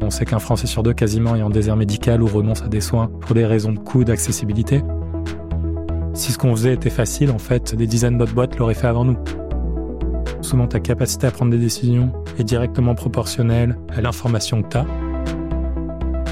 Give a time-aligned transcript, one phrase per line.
[0.00, 2.80] On sait qu'un Français sur deux quasiment est en désert médical ou renonce à des
[2.80, 4.82] soins pour des raisons de coût, d'accessibilité.
[6.14, 9.04] Si ce qu'on faisait était facile, en fait, des dizaines d'autres boîtes l'auraient fait avant
[9.04, 9.18] nous.
[10.40, 14.86] Souvent, ta capacité à prendre des décisions est directement proportionnelle à l'information que tu as.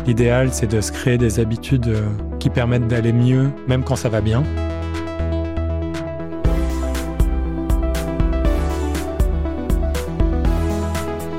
[0.07, 2.09] L'idéal, c'est de se créer des habitudes euh,
[2.39, 4.45] qui permettent d'aller mieux, même quand ça va bien.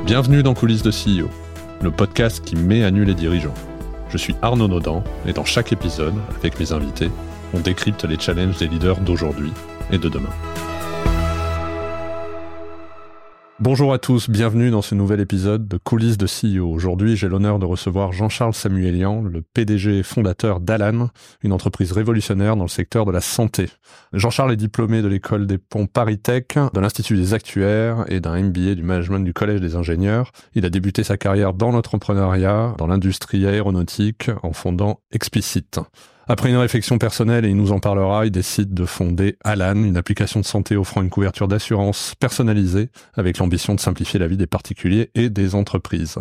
[0.08, 1.30] Bienvenue dans Coulisses de CEO,
[1.82, 3.54] le podcast qui met à nu les dirigeants.
[4.08, 7.12] Je suis Arnaud Naudan et dans chaque épisode, avec mes invités,
[7.54, 9.52] on décrypte les challenges des leaders d'aujourd'hui
[9.92, 10.30] et de demain.
[13.60, 16.70] Bonjour à tous, bienvenue dans ce nouvel épisode de Coulisses de CEO.
[16.70, 21.10] Aujourd'hui, j'ai l'honneur de recevoir Jean-Charles Samuelian, le PDG et fondateur d'Alan,
[21.42, 23.70] une entreprise révolutionnaire dans le secteur de la santé.
[24.14, 28.40] Jean-Charles est diplômé de l'école des ponts Paris Tech, de l'Institut des actuaires et d'un
[28.40, 30.32] MBA du management du Collège des ingénieurs.
[30.54, 35.80] Il a débuté sa carrière dans l'entrepreneuriat, dans l'industrie aéronautique, en fondant Explicit.
[36.30, 39.96] Après une réflexion personnelle, et il nous en parlera, il décide de fonder Alan, une
[39.96, 44.46] application de santé offrant une couverture d'assurance personnalisée avec l'ambition de simplifier la vie des
[44.46, 46.20] particuliers et des entreprises.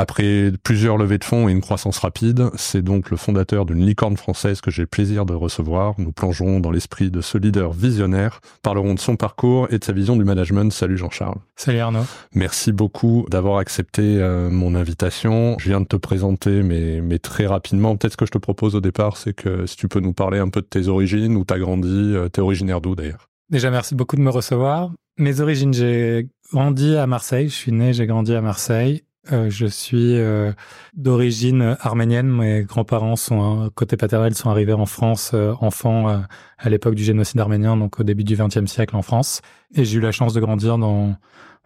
[0.00, 4.16] Après plusieurs levées de fonds et une croissance rapide, c'est donc le fondateur d'une licorne
[4.16, 5.94] française que j'ai le plaisir de recevoir.
[5.98, 9.92] Nous plongerons dans l'esprit de ce leader visionnaire, parlerons de son parcours et de sa
[9.92, 10.72] vision du management.
[10.72, 11.38] Salut Jean-Charles.
[11.56, 12.04] Salut Arnaud.
[12.32, 15.56] Merci beaucoup d'avoir accepté euh, mon invitation.
[15.58, 17.96] Je viens de te présenter, mais, mais très rapidement.
[17.96, 20.38] Peut-être ce que je te propose au départ, c'est que si tu peux nous parler
[20.38, 23.72] un peu de tes origines, où tu as grandi, euh, t'es originaire d'où d'ailleurs Déjà,
[23.72, 24.92] merci beaucoup de me recevoir.
[25.18, 27.48] Mes origines, j'ai grandi à Marseille.
[27.48, 29.02] Je suis né, j'ai grandi à Marseille.
[29.32, 30.52] Euh, je suis euh,
[30.96, 32.28] d'origine arménienne.
[32.28, 36.22] Mes grands-parents sont euh, côté paternel sont arrivés en France enfants
[36.58, 39.42] à l'époque du génocide arménien, donc au début du XXe siècle en France.
[39.74, 41.16] Et j'ai eu la chance de grandir dans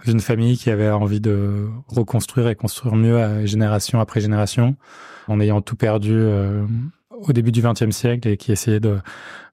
[0.07, 4.77] une famille qui avait envie de reconstruire et construire mieux génération après génération,
[5.29, 6.21] en ayant tout perdu
[7.11, 8.99] au début du XXe siècle et qui essayait de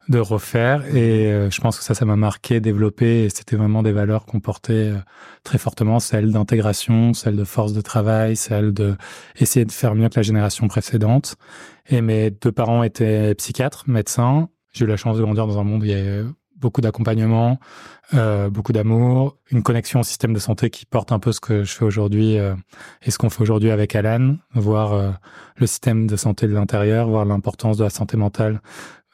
[0.09, 0.85] de refaire.
[0.95, 3.25] Et euh, je pense que ça, ça m'a marqué, développé.
[3.25, 4.97] Et c'était vraiment des valeurs qu'on portait euh,
[5.43, 8.95] très fortement, celle d'intégration, celle de force de travail, celle de
[9.37, 11.35] essayer de faire mieux que la génération précédente.
[11.87, 14.49] Et mes deux parents étaient psychiatres, médecins.
[14.73, 16.23] J'ai eu la chance de grandir dans un monde où il y a
[16.59, 17.59] beaucoup d'accompagnement,
[18.13, 21.63] euh, beaucoup d'amour, une connexion au système de santé qui porte un peu ce que
[21.63, 22.53] je fais aujourd'hui euh,
[23.01, 25.11] et ce qu'on fait aujourd'hui avec Alan, voir euh,
[25.55, 28.61] le système de santé de l'intérieur, voir l'importance de la santé mentale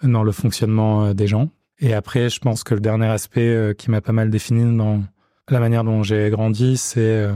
[0.04, 1.50] dans le fonctionnement euh, des gens.
[1.80, 5.04] Et après, je pense que le dernier aspect euh, qui m'a pas mal défini dans
[5.50, 7.34] la manière dont j'ai grandi, c'est euh,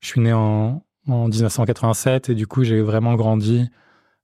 [0.00, 3.68] je suis né en, en 1987 et du coup, j'ai vraiment grandi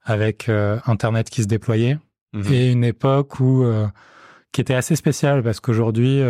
[0.02, 0.48] avec
[0.86, 1.98] Internet qui se déployait
[2.32, 2.52] mhm.
[2.52, 3.64] et une époque où
[4.50, 6.22] qui était assez spéciale parce qu'aujourd'hui,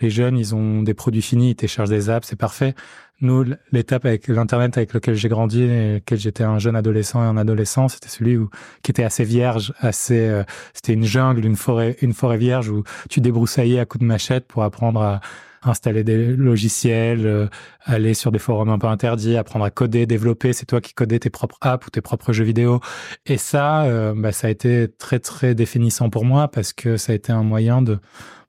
[0.00, 2.74] les jeunes, ils ont des produits finis, ils téléchargent des apps, c'est parfait.
[3.24, 3.42] Nous,
[3.72, 7.38] l'étape avec l'internet avec lequel j'ai grandi et lequel j'étais un jeune adolescent et un
[7.38, 8.50] adolescent, c'était celui où
[8.82, 10.28] qui était assez vierge, assez.
[10.28, 14.06] Euh, c'était une jungle, une forêt, une forêt vierge où tu débroussaillais à coups de
[14.06, 15.22] machette pour apprendre à
[15.62, 17.46] installer des logiciels, euh,
[17.86, 20.52] aller sur des forums un peu interdits, apprendre à coder, développer.
[20.52, 22.80] C'est toi qui codais tes propres apps ou tes propres jeux vidéo.
[23.24, 27.12] Et ça, euh, bah, ça a été très très définissant pour moi parce que ça
[27.12, 28.00] a été un moyen de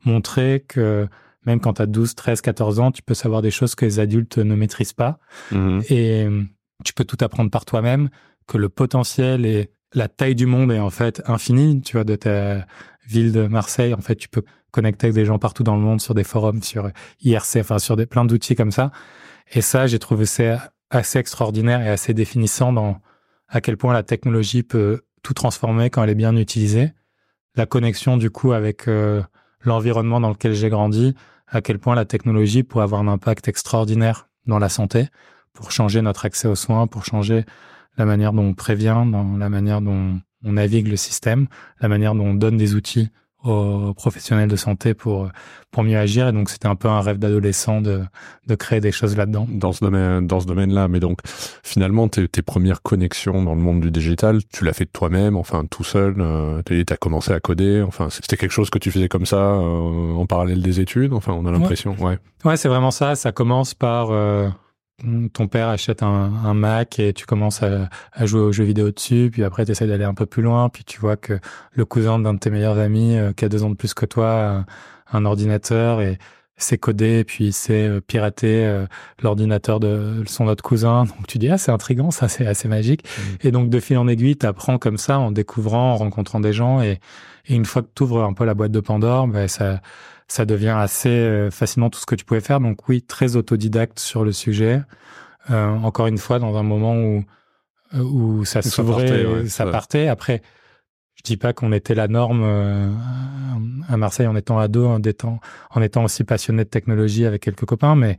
[0.04, 1.08] montrer que
[1.46, 4.00] même quand tu as 12, 13, 14 ans, tu peux savoir des choses que les
[4.00, 5.20] adultes ne maîtrisent pas.
[5.52, 5.84] Mhm.
[5.90, 6.44] Et euh,
[6.84, 8.10] tu peux tout apprendre par toi-même,
[8.48, 11.82] que le potentiel et la taille du monde est en fait infinie.
[11.82, 12.66] Tu vois, de ta
[13.08, 16.02] ville de Marseille, en fait, tu peux connecter avec des gens partout dans le monde
[16.02, 16.92] sur des forums, sur
[17.22, 18.92] IRC, enfin, sur des, plein d'outils comme ça.
[19.54, 23.00] Et ça, j'ai trouvé ça assez extraordinaire et assez définissant dans
[23.48, 26.92] à quel point la technologie peut tout transformer quand elle est bien utilisée.
[27.56, 29.22] La connexion, du coup, avec euh,
[29.62, 31.16] l'environnement dans lequel j'ai grandi,
[31.48, 35.08] à quel point la technologie pourrait avoir un impact extraordinaire dans la santé,
[35.54, 37.46] pour changer notre accès aux soins, pour changer
[37.98, 41.48] la manière dont on prévient, dans la manière dont on navigue le système,
[41.80, 43.10] la manière dont on donne des outils
[43.48, 45.30] aux professionnels de santé pour
[45.72, 46.28] pour mieux agir.
[46.28, 48.02] Et donc c'était un peu un rêve d'adolescent de
[48.48, 49.48] de créer des choses là-dedans.
[49.50, 50.88] Dans ce domaine dans ce domaine-là.
[50.88, 51.20] Mais donc
[51.64, 55.36] finalement tes, tes premières connexions dans le monde du digital tu l'as fait de toi-même
[55.36, 57.82] enfin tout seul euh, tu as commencé à coder.
[57.82, 61.14] Enfin c'était quelque chose que tu faisais comme ça euh, en parallèle des études?
[61.14, 62.20] Enfin on a l'impression ouais.
[62.44, 63.16] Ouais, c'est vraiment ça.
[63.16, 64.48] Ça commence par euh,
[65.34, 67.90] ton père achète un, Mac et tu commences à,
[68.26, 70.84] jouer aux jeux vidéo dessus, puis après tu essaies d'aller un peu plus loin, puis
[70.84, 71.40] tu vois que
[71.74, 74.06] le cousin d'un de tes meilleurs amis euh, qui a deux ans de plus que
[74.06, 74.66] toi
[75.12, 76.18] a un ordinateur et
[76.58, 78.86] c'est codé, puis c'est euh, pirater euh,
[79.22, 81.04] l'ordinateur de son autre cousin.
[81.04, 83.04] Donc tu dis ah c'est intrigant, ça c'est assez magique.
[83.04, 83.48] Mmh.
[83.48, 86.54] Et donc de fil en aiguille, tu apprends comme ça en découvrant, en rencontrant des
[86.54, 87.00] gens et,
[87.48, 89.80] une fois que tu ouvres un peu la boîte de Pandore, ben ça
[90.28, 92.60] ça devient assez euh, facilement tout ce que tu pouvais faire.
[92.60, 94.82] Donc oui, très autodidacte sur le sujet.
[95.50, 97.24] encore une fois, dans un moment où
[97.94, 100.08] où ça s'ouvrait, ça, partait.
[100.08, 100.42] Après,
[101.16, 102.44] je dis pas qu'on était la norme
[103.88, 105.40] à Marseille en étant ado, en étant,
[105.70, 108.18] en étant aussi passionné de technologie avec quelques copains, mais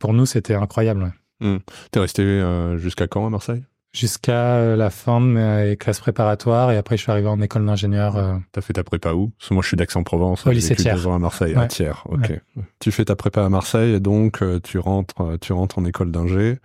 [0.00, 1.14] pour nous, c'était incroyable.
[1.40, 1.58] Mmh.
[1.92, 3.64] T'es resté jusqu'à quand à Marseille?
[3.94, 7.64] Jusqu'à euh, la fin de mes classes préparatoires et après je suis arrivé en école
[7.64, 8.16] d'ingénieur.
[8.16, 8.36] Euh.
[8.52, 9.28] T'as fait ta prépa où?
[9.38, 10.46] Parce que moi je suis d'Aix-en-Provence.
[10.46, 11.06] Au lycée Thiers.
[11.06, 12.02] à Marseille, à Thiers.
[12.06, 12.40] Ok.
[12.80, 16.10] Tu fais ta prépa à Marseille et donc euh, tu rentres, tu rentres en école
[16.10, 16.58] d'ingé.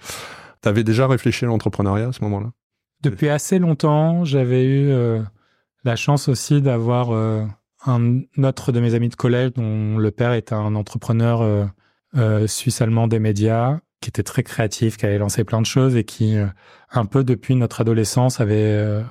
[0.62, 2.52] T'avais déjà réfléchi à l'entrepreneuriat à ce moment-là?
[3.02, 4.92] Depuis assez longtemps, j'avais eu
[5.86, 7.12] la chance aussi d'avoir
[7.86, 11.70] un autre de mes amis de collège dont le père est un entrepreneur
[12.46, 16.36] suisse-allemand des médias qui était très créatif, qui avait lancé plein de choses et qui,
[16.36, 16.48] euh,
[16.92, 19.04] un peu depuis notre adolescence, avait euh,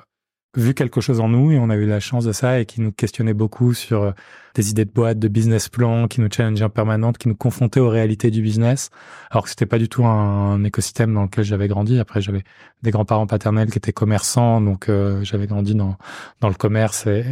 [0.56, 2.80] vu quelque chose en nous et on a eu la chance de ça et qui
[2.80, 4.10] nous questionnait beaucoup sur euh,
[4.56, 7.78] des idées de boîte, de business plan, qui nous challengeait en permanente, qui nous confrontait
[7.78, 8.90] aux réalités du business,
[9.30, 12.00] alors que c'était pas du tout un, écosystème dans lequel j'avais grandi.
[12.00, 12.42] Après, j'avais
[12.82, 14.90] des grands-parents paternels qui étaient commerçants, donc
[15.22, 15.96] j'avais grandi dans
[16.40, 17.24] dans le commerce et,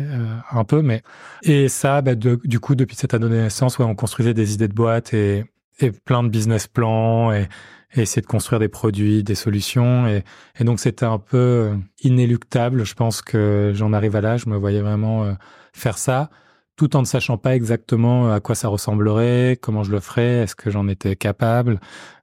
[0.52, 1.02] un peu, mais
[1.42, 5.12] et ça, bah, du coup, depuis cette adolescence, ouais, on construisait des idées de boîte
[5.12, 5.46] et
[5.81, 7.49] et plein de business plans et,
[7.94, 10.06] essayer de construire des produits, des solutions.
[10.06, 10.23] Et,
[10.64, 12.84] donc, c'était un peu euh, inéluctable.
[12.84, 14.37] Je pense que j'en arrive à là.
[14.37, 15.32] Je me voyais vraiment euh,
[15.73, 16.31] faire ça,
[16.76, 20.55] tout en ne sachant pas exactement à quoi ça ressemblerait, comment je le ferais, est-ce
[20.55, 21.81] que j'en étais capable,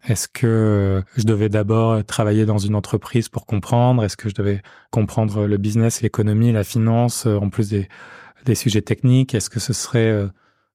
[0.07, 4.35] est-ce que euh, je devais d'abord travailler dans une entreprise pour comprendre, est-ce que je
[4.35, 4.61] devais
[4.91, 10.29] comprendre le business, l'économie, la finance, en plus des sujets techniques, est-ce que ce serait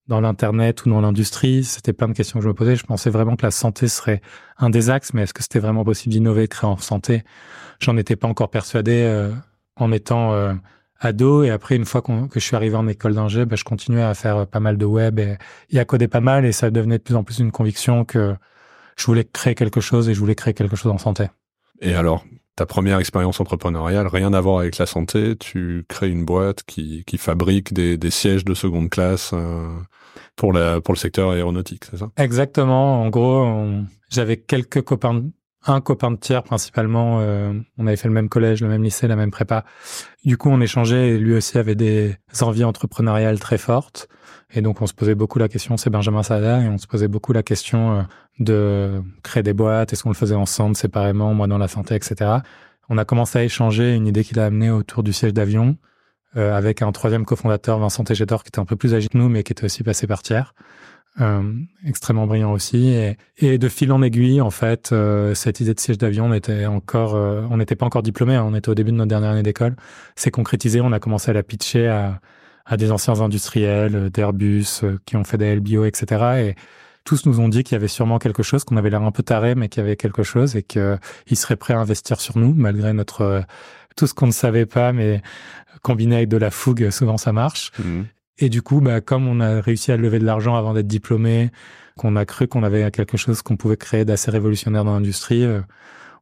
[0.08, 2.76] dans l'internet ou dans l'industrie C'était plein de questions que je me posais.
[2.76, 4.20] Je pensais vraiment que la santé serait
[4.56, 7.22] un des axes, mais est-ce que c'était vraiment possible d'innover, de créer en santé?
[7.78, 9.32] J'en étais pas encore persuadé euh,
[9.76, 10.54] en étant euh,
[10.98, 11.44] ado.
[11.44, 14.14] Et après, une fois que je suis arrivé en école d'ingé, bah, je continuais à
[14.14, 15.36] faire pas mal de web et,
[15.70, 16.44] et, à coder pas mal.
[16.44, 18.34] Et ça devenait de plus en plus une conviction que
[18.96, 21.26] je voulais créer quelque chose et je voulais créer quelque chose en santé.
[21.80, 22.24] Et alors,
[22.58, 27.04] ta première expérience entrepreneuriale, rien à voir avec la santé, tu crées une boîte qui,
[27.06, 29.68] qui fabrique des, des sièges de seconde classe euh,
[30.34, 32.08] pour, la, pour le secteur aéronautique, c'est ça?
[32.16, 33.02] Exactement.
[33.04, 33.46] En gros,
[34.10, 35.22] j'avais quelques copains,
[35.66, 37.20] un copain de tiers principalement.
[37.20, 39.64] Euh, on avait fait le même collège, le même lycée, la même prépa.
[40.24, 44.08] Du coup, on échangeait et lui aussi avait des envies entrepreneuriales très fortes.
[44.54, 47.08] Et donc, on se posait beaucoup la question, c'est Benjamin Sada, et on se posait
[47.08, 48.02] beaucoup la question euh,
[48.38, 52.38] de créer des boîtes, est-ce qu'on le faisait ensemble, séparément, moi dans la santé, etc.
[52.88, 55.76] On a commencé à échanger une idée qu'il a amenée autour du siège d'avion
[56.36, 59.28] euh, avec un troisième cofondateur, Vincent Tegetor, qui était un peu plus âgé que nous,
[59.28, 60.54] mais qui était aussi passé par tiers.
[61.20, 61.42] Euh,
[61.84, 62.94] extrêmement brillant aussi.
[63.38, 64.94] Et, de fil en aiguille, en fait,
[65.34, 68.54] cette idée de siège d'avion, on était encore, on n'était pas encore diplômé, hein, on
[68.54, 69.74] était au début de notre dernière année d'école.
[70.16, 72.20] C'est concrétisé, on a commencé à la pitcher à,
[72.68, 76.24] à des anciens industriels, euh, d'Airbus, qui ont fait des LBO, etc.
[76.38, 76.54] Et
[77.04, 79.22] tous nous ont dit qu'il y avait sûrement quelque chose, qu'on avait l'air un peu
[79.22, 80.98] taré, mais qu'il y avait quelque chose et qu'ils
[81.32, 83.40] seraient prêts à investir sur nous, malgré notre euh,
[83.96, 85.22] tout ce qu'on ne savait pas, mais
[85.82, 87.72] combiné avec de la fougue, souvent ça marche.
[87.78, 88.02] Mmh.
[88.40, 91.50] Et du coup, bah, comme on a réussi à lever de l'argent avant d'être diplômé,
[91.96, 95.60] qu'on a cru qu'on avait quelque chose qu'on pouvait créer d'assez révolutionnaire dans l'industrie, euh,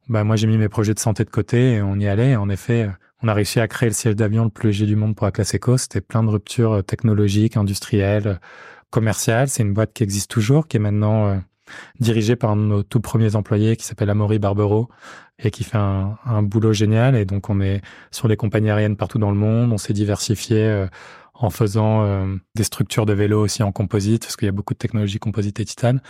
[0.08, 2.30] bah, moi j'ai mis mes projets de santé de côté et on y allait.
[2.30, 2.88] Et en effet,
[3.22, 5.32] on a réussi à créer le siège d'avion le plus léger du monde pour la
[5.32, 5.78] classe éco.
[5.78, 8.40] C'était plein de ruptures euh, technologiques, industrielles,
[8.90, 9.48] commercial.
[9.48, 11.36] C'est une boîte qui existe toujours, qui est maintenant euh,
[12.00, 14.88] dirigée par un de nos tout premiers employés qui s'appelle Amaury Barbero
[15.38, 17.16] et qui fait un, boulot génial.
[17.16, 19.72] Et donc, on est sur les compagnies aériennes partout dans le monde.
[19.72, 20.86] On s'est diversifié euh,
[21.34, 24.72] en faisant euh, des structures de vélo aussi en composite, parce qu'il y a beaucoup
[24.72, 26.00] de technologies composite et titane.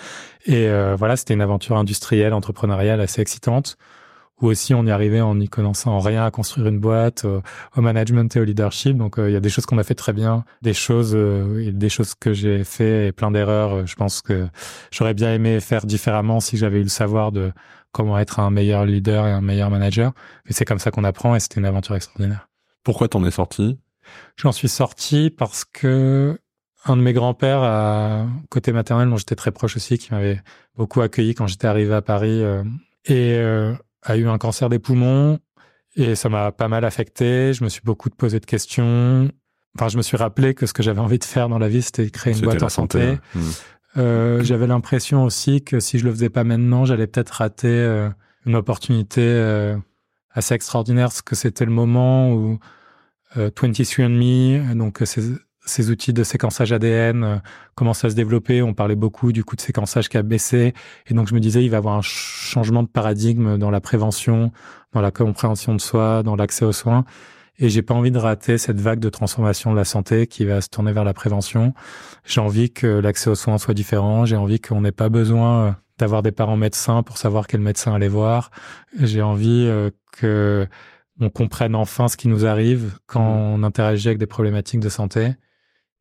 [0.45, 3.77] Et voilà, c'était une aventure industrielle, entrepreneuriale assez excitante
[4.41, 7.41] ou aussi on y arrivait en n'y connaissant rien à construire une boîte, euh,
[7.77, 8.97] au management et au leadership.
[8.97, 11.73] Donc euh, il y a des choses qu'on a fait très bien, des choses, euh,
[11.73, 13.87] des choses que j'ai fait et plein d'erreurs.
[13.87, 14.49] je pense que
[14.91, 17.53] j'aurais bien aimé faire différemment si j'avais eu le savoir de
[17.93, 20.13] comment être un meilleur leader et un meilleur manager.
[20.45, 22.49] Mais c'est comme ça qu'on apprend et c'était une aventure extraordinaire.
[22.85, 23.79] Pourquoi t'en es sorti?
[24.37, 26.39] J'en suis sorti parce que
[26.85, 30.41] un de mes grands-pères, à côté maternel, dont j'étais très proche aussi, qui m'avait
[30.77, 32.45] beaucoup accueilli quand j'étais arrivé à Paris,
[33.07, 33.41] et
[34.07, 35.39] a eu un cancer des poumons
[35.97, 37.53] et ça m'a pas mal affecté.
[37.53, 39.31] Je me suis beaucoup posé de questions.
[39.77, 41.83] Enfin, je me suis rappelé que ce que j'avais envie de faire dans la vie,
[41.83, 43.19] c'était créer une boîte en santé.
[43.35, 43.41] Hmm.
[43.99, 48.09] Euh, j'avais l'impression aussi que si je le faisais pas maintenant, j'allais peut-être rater euh,
[48.45, 49.77] une opportunité euh,
[50.31, 52.59] assez extraordinaire, parce que c'était le moment où
[53.37, 55.33] 23andMe, donc ces
[55.91, 57.37] outils de séquençage ADN euh,
[57.75, 58.63] commencent à se développer.
[58.63, 60.75] On parlait beaucoup du coup de séquençage qui a baissé.
[61.07, 63.81] Et donc, je me disais, il va y avoir un changement de paradigme dans la
[63.81, 64.53] prévention,
[64.93, 67.05] dans la compréhension de soi, dans l'accès aux soins.
[67.59, 70.61] Et j'ai pas envie de rater cette vague de transformation de la santé qui va
[70.61, 71.73] se tourner vers la prévention.
[72.25, 74.27] J'ai envie que l'accès aux soins soit différent.
[74.27, 78.09] J'ai envie qu'on n'ait pas besoin d'avoir des parents médecins pour savoir quel médecin aller
[78.09, 78.51] voir.
[79.01, 80.67] J'ai envie euh, que
[81.19, 83.55] on comprenne enfin ce qui nous arrive quand mmh.
[83.55, 85.33] on interagit avec des problématiques de santé.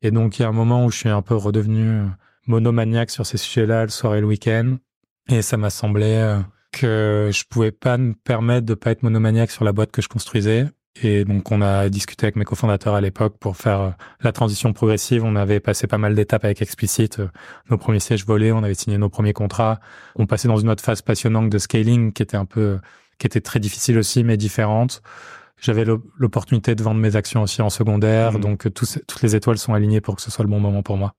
[0.02, 2.04] Et donc, il y a un moment où je suis un peu redevenu euh,
[2.46, 4.76] monomaniaque sur ces sujets-là, le soir et le week-end.
[5.28, 6.38] Et ça m'a semblé euh,
[6.72, 10.08] que je pouvais pas me permettre de pas être monomaniaque sur la boîte que je
[10.08, 10.68] construisais.
[11.02, 14.72] Et donc, on a discuté avec mes cofondateurs à l'époque pour faire euh, la transition
[14.72, 15.24] progressive.
[15.24, 17.20] On avait passé pas mal d'étapes avec Explicit.
[17.70, 19.80] Nos premiers sièges volés, on avait signé nos premiers contrats.
[20.14, 22.78] On passait dans une autre phase passionnante de scaling qui était un peu,
[23.18, 25.02] qui était très difficile aussi, mais différente.
[25.60, 25.84] J'avais
[26.18, 28.34] l'opportunité de vendre mes actions aussi en secondaire.
[28.34, 28.40] Mmh.
[28.40, 31.14] Donc, toutes les étoiles sont alignées pour que ce soit le bon moment pour moi.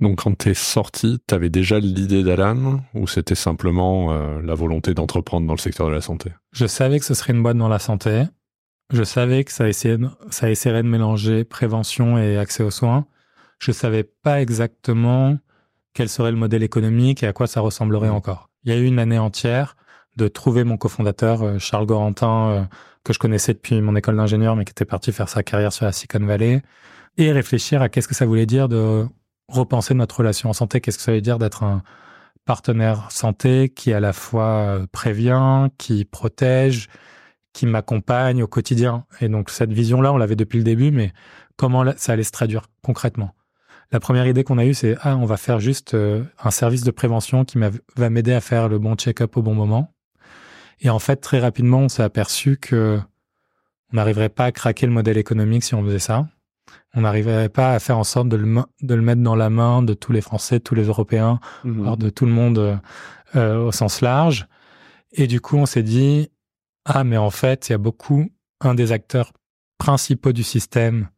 [0.00, 5.46] Donc quand t'es sorti, t'avais déjà l'idée d'Alan ou c'était simplement euh, la volonté d'entreprendre
[5.46, 6.32] dans le secteur de la santé?
[6.52, 8.24] Je savais que ce serait une boîte dans la santé.
[8.92, 9.98] Je savais que ça, essayait,
[10.30, 13.06] ça essaierait de mélanger prévention et accès aux soins.
[13.58, 15.38] Je savais pas exactement
[15.92, 18.14] quel serait le modèle économique et à quoi ça ressemblerait mmh.
[18.14, 18.50] encore.
[18.64, 19.76] Il y a eu une année entière
[20.16, 22.64] de trouver mon cofondateur, euh, Charles Gorantin, euh,
[23.04, 25.86] que je connaissais depuis mon école d'ingénieur, mais qui était parti faire sa carrière sur
[25.86, 26.62] la Silicon Valley,
[27.16, 29.06] et réfléchir à qu'est-ce que ça voulait dire de
[29.48, 30.80] repenser notre relation en santé.
[30.80, 31.82] Qu'est-ce que ça veut dire d'être un
[32.44, 36.88] partenaire santé qui à la fois euh, prévient, qui protège,
[37.52, 39.04] qui m'accompagne au quotidien?
[39.20, 41.12] Et donc cette vision-là, on l'avait depuis le début, mais
[41.56, 43.34] comment ça allait se traduire concrètement?
[43.92, 46.92] La première idée qu'on a eue, c'est ah, on va faire juste un service de
[46.92, 49.92] prévention qui va m'aider à faire le bon check-up au bon moment.
[50.80, 52.98] Et en fait, très rapidement, on s'est aperçu que
[53.92, 56.26] on n'arriverait pas à craquer le modèle économique si on faisait ça
[56.94, 59.82] on n'arriverait pas à faire en sorte de le, de le mettre dans la main
[59.82, 61.96] de tous les Français, de tous les Européens, mmh.
[61.96, 62.80] de tout le monde
[63.36, 64.46] euh, au sens large.
[65.12, 66.30] Et du coup, on s'est dit,
[66.84, 69.32] ah, mais en fait, il y a beaucoup, un des acteurs
[69.78, 71.08] principaux du système,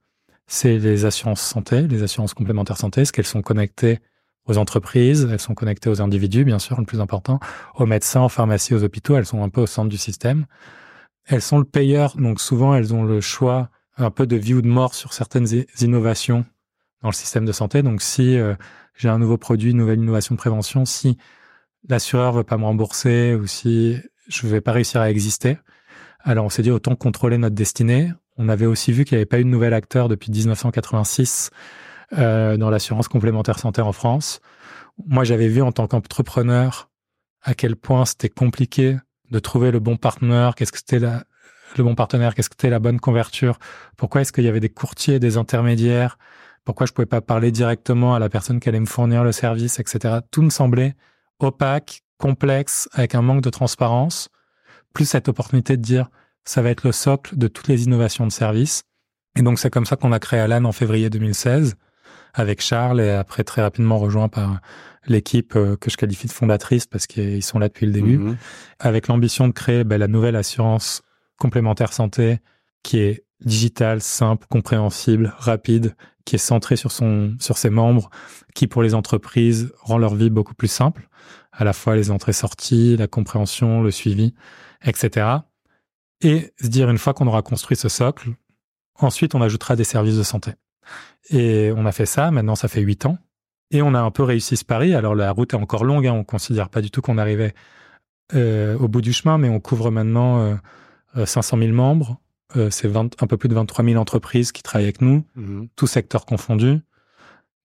[0.47, 4.01] c'est les assurances santé, les assurances complémentaires santé, parce qu'elles sont connectées
[4.47, 7.39] aux entreprises, elles sont connectées aux individus, bien sûr, le plus important,
[7.77, 10.47] aux médecins, aux pharmacies, aux hôpitaux, elles sont un peu au centre du système.
[11.27, 14.63] Elles sont le payeur, donc souvent elles ont le choix un peu de vie ou
[14.63, 15.47] de mort sur certaines
[15.81, 16.45] innovations
[17.03, 17.83] dans le système de santé.
[17.83, 18.55] Donc, si euh,
[18.97, 21.19] j'ai un nouveau produit, une nouvelle innovation de prévention, si
[21.89, 25.59] l'assureur veut pas me rembourser ou si je vais pas réussir à exister,
[26.21, 28.13] alors on s'est dit autant contrôler notre destinée.
[28.39, 31.51] On avait aussi vu qu'il n'y avait pas eu de nouvel acteur depuis 1986
[32.19, 34.41] euh, dans l'assurance complémentaire santé en France.
[35.07, 36.91] Moi, j'avais vu en tant qu'entrepreneur
[37.43, 38.99] à quel point c'était compliqué
[39.31, 41.25] de trouver le bon partenaire, qu'est-ce que c'était la,
[41.77, 43.59] le bon partenaire, qu'est-ce que c'était la bonne couverture,
[43.97, 46.19] pourquoi est-ce qu'il y avait des courtiers, des intermédiaires,
[46.65, 49.81] pourquoi je pouvais pas parler directement à la personne qui allait me fournir le service,
[49.81, 50.19] etc.
[50.31, 50.95] Tout me semblait
[51.41, 54.29] opaque, complexe, avec un manque de transparence,
[54.93, 56.09] plus cette opportunité de dire
[56.45, 58.83] ça va être le socle de toutes les innovations de service.
[59.37, 61.77] Et donc c'est comme ça qu'on a créé Alan en février 2016
[62.35, 64.61] avec Charles et après très rapidement rejoint par
[65.07, 68.37] l'équipe euh, que je qualifie de fondatrice parce qu'ils sont là depuis le début, mm-hmm.
[68.79, 71.03] avec l'ambition de créer ben, la nouvelle assurance
[71.39, 72.39] complémentaire santé
[72.83, 78.11] qui est digital, simple, compréhensible, rapide, qui est centré sur son sur ses membres,
[78.55, 81.09] qui pour les entreprises rend leur vie beaucoup plus simple,
[81.51, 84.35] à la fois les entrées-sorties, la compréhension, le suivi,
[84.85, 85.27] etc.
[86.21, 88.31] Et se dire une fois qu'on aura construit ce socle,
[88.95, 90.53] ensuite on ajoutera des services de santé.
[91.31, 93.19] Et on a fait ça, maintenant ça fait huit ans,
[93.71, 94.95] et on a un peu réussi ce pari.
[94.95, 97.55] Alors la route est encore longue, hein, on considère pas du tout qu'on arrivait
[98.35, 100.59] euh, au bout du chemin, mais on couvre maintenant
[101.17, 102.19] euh, 500 euh, 000 membres,
[102.57, 105.65] euh, c'est un peu plus de 23 000 entreprises qui travaillent avec nous, mmh.
[105.77, 106.81] tous secteurs confondus,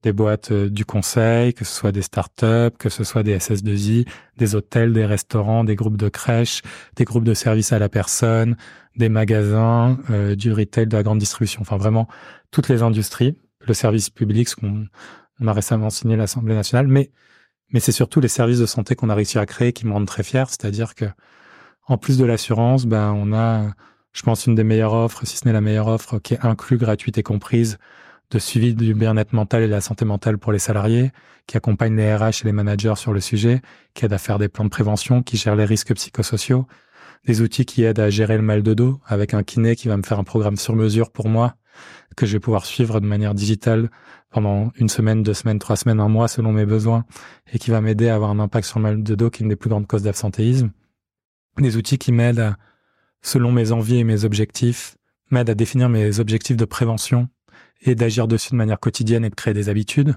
[0.07, 4.07] des boîtes euh, du conseil, que ce soit des startups, que ce soit des SS2I,
[4.37, 6.61] des hôtels, des restaurants, des groupes de crèches,
[6.95, 8.55] des groupes de services à la personne,
[8.95, 9.97] des magasins,
[10.35, 12.07] du retail, de la grande distribution, enfin vraiment
[12.49, 13.37] toutes les industries,
[13.67, 14.87] le service public, ce qu'on
[15.45, 17.11] a récemment signé l'Assemblée nationale, mais
[17.71, 20.07] mais c'est surtout les services de santé qu'on a réussi à créer qui me rendent
[20.07, 21.05] très fier, c'est-à-dire que
[21.87, 23.71] en plus de l'assurance, ben, on a,
[24.13, 26.77] je pense, une des meilleures offres, si ce n'est la meilleure offre, qui est inclue,
[26.77, 27.77] gratuite et comprise,
[28.31, 31.11] de suivi du bien-être mental et de la santé mentale pour les salariés,
[31.47, 33.61] qui accompagne les RH et les managers sur le sujet,
[33.93, 36.67] qui aide à faire des plans de prévention, qui gère les risques psychosociaux,
[37.25, 39.95] des outils qui aident à gérer le mal de dos, avec un kiné qui va
[39.95, 41.55] me faire un programme sur mesure pour moi,
[42.15, 43.89] que je vais pouvoir suivre de manière digitale
[44.29, 47.05] pendant une semaine, deux semaines, trois semaines, un mois selon mes besoins,
[47.53, 49.45] et qui va m'aider à avoir un impact sur le mal de dos, qui est
[49.45, 50.71] une des plus grandes causes d'absentéisme.
[51.57, 52.55] Des outils qui m'aident,
[53.21, 54.97] selon mes envies et mes objectifs,
[55.31, 57.29] m'aident à définir mes objectifs de prévention
[57.81, 60.15] et d'agir dessus de manière quotidienne et de créer des habitudes.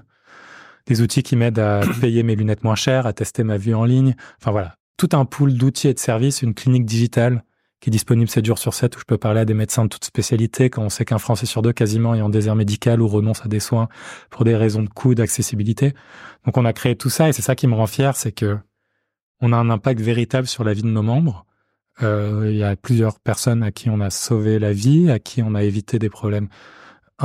[0.87, 3.85] Des outils qui m'aident à payer mes lunettes moins chères, à tester ma vue en
[3.85, 4.15] ligne.
[4.39, 7.43] Enfin voilà, tout un pool d'outils et de services, une clinique digitale
[7.81, 9.89] qui est disponible 7 jours sur 7 où je peux parler à des médecins de
[9.89, 13.07] toute spécialité quand on sait qu'un Français sur deux quasiment est en désert médical ou
[13.07, 13.89] renonce à des soins
[14.29, 15.95] pour des raisons de coût, d'accessibilité.
[16.45, 18.57] Donc on a créé tout ça et c'est ça qui me rend fier, c'est que
[19.41, 21.47] on a un impact véritable sur la vie de nos membres.
[22.03, 25.41] Euh, il y a plusieurs personnes à qui on a sauvé la vie, à qui
[25.41, 26.47] on a évité des problèmes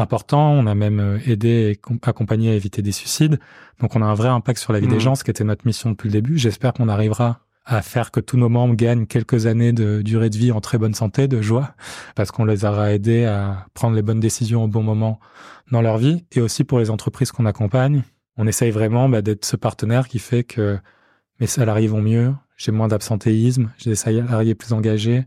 [0.00, 0.53] importants.
[0.53, 3.38] On a même euh, aidé et accompagné à éviter des suicides.
[3.81, 5.00] Donc on a un vrai impact sur la vie des mmh.
[5.00, 6.38] gens, ce qui était notre mission depuis le début.
[6.38, 10.37] J'espère qu'on arrivera à faire que tous nos membres gagnent quelques années de durée de
[10.37, 11.75] vie en très bonne santé, de joie,
[12.15, 15.19] parce qu'on les aura aidés à prendre les bonnes décisions au bon moment
[15.73, 16.25] dans leur vie.
[16.33, 18.05] Et aussi pour les entreprises qu'on accompagne,
[18.37, 20.79] on essaye vraiment bah, d'être ce partenaire qui fait que
[21.41, 25.25] mes salariés vont mieux, j'ai moins d'absentéisme, j'ai des salariés plus engagés.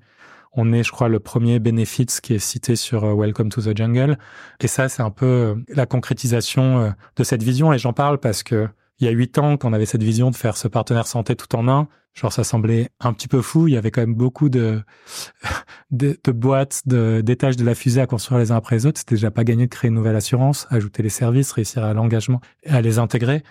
[0.54, 3.78] On est, je crois, le premier Benefits qui est cité sur euh, Welcome to the
[3.78, 4.18] Jungle.
[4.60, 7.72] Et ça, c'est un peu euh, la concrétisation euh, de cette vision.
[7.72, 8.68] Et j'en parle parce que
[9.00, 11.56] il y a huit ans, qu'on avait cette vision de faire ce partenaire santé tout
[11.56, 13.70] en un, genre ça semblait un petit peu fou.
[13.70, 14.82] Il y avait quand même beaucoup de,
[15.92, 19.00] de, de boîtes, d'étages de, la fusée à construire les uns après les autres.
[19.00, 22.42] C'était déjà pas gagné de créer une nouvelle assurance, ajouter les services, réussir à l'engagement
[22.66, 23.44] à les intégrer.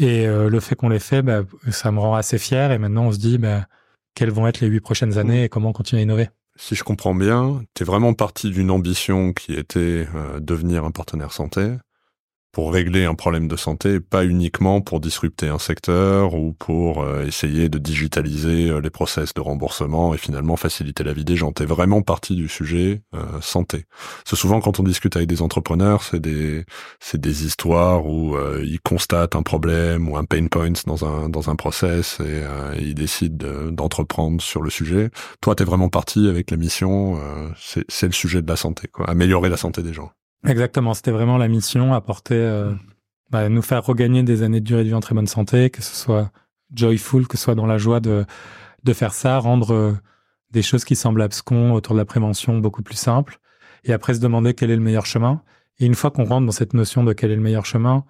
[0.00, 2.70] Et le fait qu'on les fait, bah, ça me rend assez fier.
[2.70, 3.66] Et maintenant, on se dit, bah,
[4.18, 6.28] quelles vont être les huit prochaines années et comment continuer à innover.
[6.56, 10.90] Si je comprends bien, tu es vraiment parti d'une ambition qui était euh, devenir un
[10.90, 11.76] partenaire santé
[12.52, 17.24] pour régler un problème de santé, pas uniquement pour disrupter un secteur ou pour euh,
[17.24, 21.52] essayer de digitaliser euh, les process de remboursement et finalement faciliter la vie des gens.
[21.52, 23.84] T'es vraiment partie du sujet euh, santé.
[24.24, 26.64] C'est souvent quand on discute avec des entrepreneurs, c'est des
[27.00, 31.50] c'est des histoires où ils constatent un problème ou un pain point dans un dans
[31.50, 32.42] un process et,
[32.80, 35.10] ils décident d'entreprendre sur le sujet.
[35.40, 37.20] Toi, t'es vraiment parti avec la mission,
[37.56, 40.10] c'est le sujet de la santé, quoi, améliorer la santé des gens.
[40.46, 42.78] Exactement, c'était vraiment la mission, apporter, euh, mm.
[43.30, 45.82] bah, nous faire regagner des années de durée de vie en très bonne santé, que
[45.82, 46.30] ce soit
[46.74, 48.24] joyful, que ce soit dans la joie de,
[48.84, 49.92] de faire ça, rendre euh,
[50.50, 53.38] des choses qui semblent abscons autour de la prévention beaucoup plus simples,
[53.84, 55.42] et après se demander quel est le meilleur chemin.
[55.78, 58.04] Et une fois qu'on rentre dans cette notion de quel est le meilleur chemin,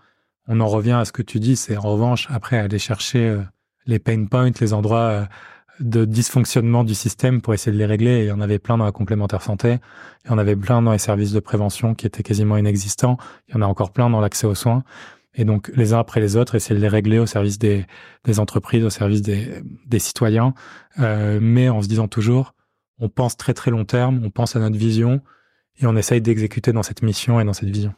[0.47, 3.43] on en revient à ce que tu dis, c'est en revanche après aller chercher euh,
[3.87, 5.29] les pain points, les endroits
[5.81, 8.11] de dysfonctionnement du système pour essayer de les régler.
[8.11, 9.79] Et il y en avait plein dans la complémentaire santé.
[10.25, 13.17] Il y en avait plein dans les services de prévention qui étaient quasiment inexistants.
[13.49, 14.83] Il y en a encore plein dans l'accès aux soins.
[15.35, 17.87] Et donc, les uns après les autres, essayer de les régler au service des,
[18.25, 20.55] des entreprises, au service des, des citoyens.
[20.99, 22.55] Euh, mais en se disant toujours,
[22.99, 25.21] on pense très très long terme, on pense à notre vision
[25.81, 27.95] et on essaye d'exécuter dans cette mission et dans cette vision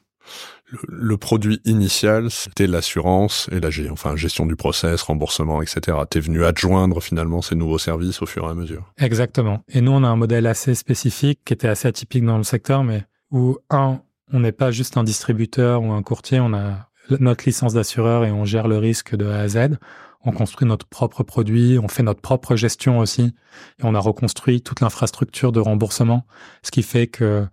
[0.89, 5.99] le, produit initial, c'était l'assurance et la enfin gestion du process, remboursement, etc.
[6.09, 8.93] T'es venu adjoindre finalement ces nouveaux services au fur et à mesure.
[8.99, 9.63] Exactement.
[9.69, 12.85] Et nous, on a un modèle assez spécifique qui était assez atypique dans le secteur,
[12.85, 14.01] mais où un,
[14.33, 18.31] on n'est pas juste un distributeur ou un courtier, on a notre licence d'assureur et
[18.31, 19.79] on gère le risque de A à Z.
[20.23, 24.61] On construit notre propre produit, on fait notre propre gestion aussi, et on a reconstruit
[24.61, 26.27] toute l'infrastructure de remboursement,
[26.63, 27.47] ce qui fait que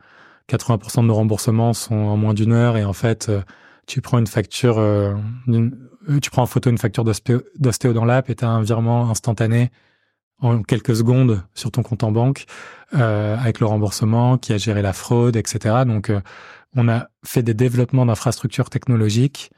[0.49, 3.41] 80% de nos remboursements sont en moins d'une heure et en fait, euh,
[3.85, 5.13] tu prends une facture, euh,
[5.49, 9.09] euh, tu prends en photo une facture d'ostéo dans l'app et tu as un virement
[9.09, 9.71] instantané
[10.39, 12.45] en quelques secondes sur ton compte en banque
[12.91, 15.83] avec le remboursement qui a géré la fraude, etc.
[15.85, 16.11] Donc,
[16.75, 19.51] on a fait des développements d'infrastructures technologiques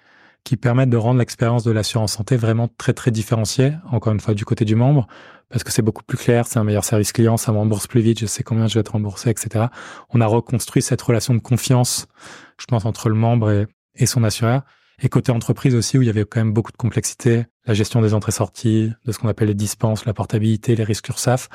[0.43, 4.33] qui permettent de rendre l'expérience de l'assurance santé vraiment très très différenciée, encore une fois
[4.33, 5.07] du côté du membre,
[5.49, 8.01] parce que c'est beaucoup plus clair, c'est un meilleur service client, ça me rembourse plus
[8.01, 9.65] vite, je sais combien je vais être remboursé, etc.
[10.09, 12.07] On a reconstruit cette relation de confiance,
[12.59, 14.61] je pense, entre le membre et, et son assureur.
[15.01, 18.01] Et côté entreprise aussi, où il y avait quand même beaucoup de complexité, la gestion
[18.01, 21.47] des entrées-sorties, de ce qu'on appelle les dispenses, la portabilité, les risques URSAF,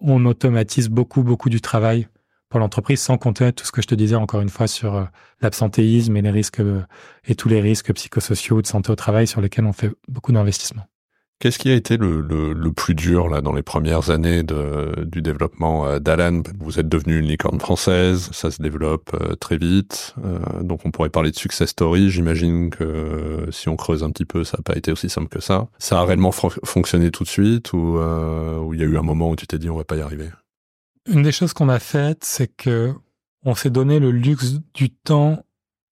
[0.00, 2.08] on automatise beaucoup, beaucoup du travail
[2.48, 5.04] pour l'entreprise, sans compter tout ce que je te disais encore une fois sur euh,
[5.40, 6.82] l'absentéisme et les risques euh,
[7.26, 10.84] et tous les risques psychosociaux de santé au travail sur lesquels on fait beaucoup d'investissements.
[11.40, 15.86] Qu'est-ce qui a été le, le, plus dur là dans les premières années du développement
[15.86, 16.42] euh, d'Alan?
[16.58, 20.16] Vous êtes devenu une licorne française, ça se développe très vite,
[20.62, 22.10] donc on pourrait parler de success story.
[22.10, 25.40] J'imagine que si on creuse un petit peu, ça n'a pas été aussi simple que
[25.40, 25.68] ça.
[25.78, 28.00] Ça a réellement fonctionné tout de suite ou
[28.72, 30.30] il y a eu un moment où tu t'es dit on va pas y arriver?
[31.08, 32.94] Une des choses qu'on a faites, c'est que
[33.44, 35.44] on s'est donné le luxe du temps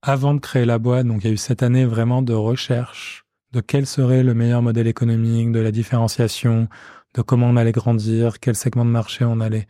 [0.02, 1.06] avant de créer la boîte.
[1.06, 4.60] Donc, il y a eu cette année vraiment de recherche de quel serait le meilleur
[4.60, 6.68] modèle économique, de la différenciation,
[7.14, 9.66] de comment on allait grandir, quel segment de marché on allait,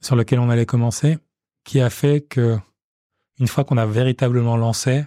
[0.00, 1.18] sur lequel on allait commencer,
[1.64, 2.56] qui a fait que,
[3.40, 5.04] une fois qu'on a véritablement lancé,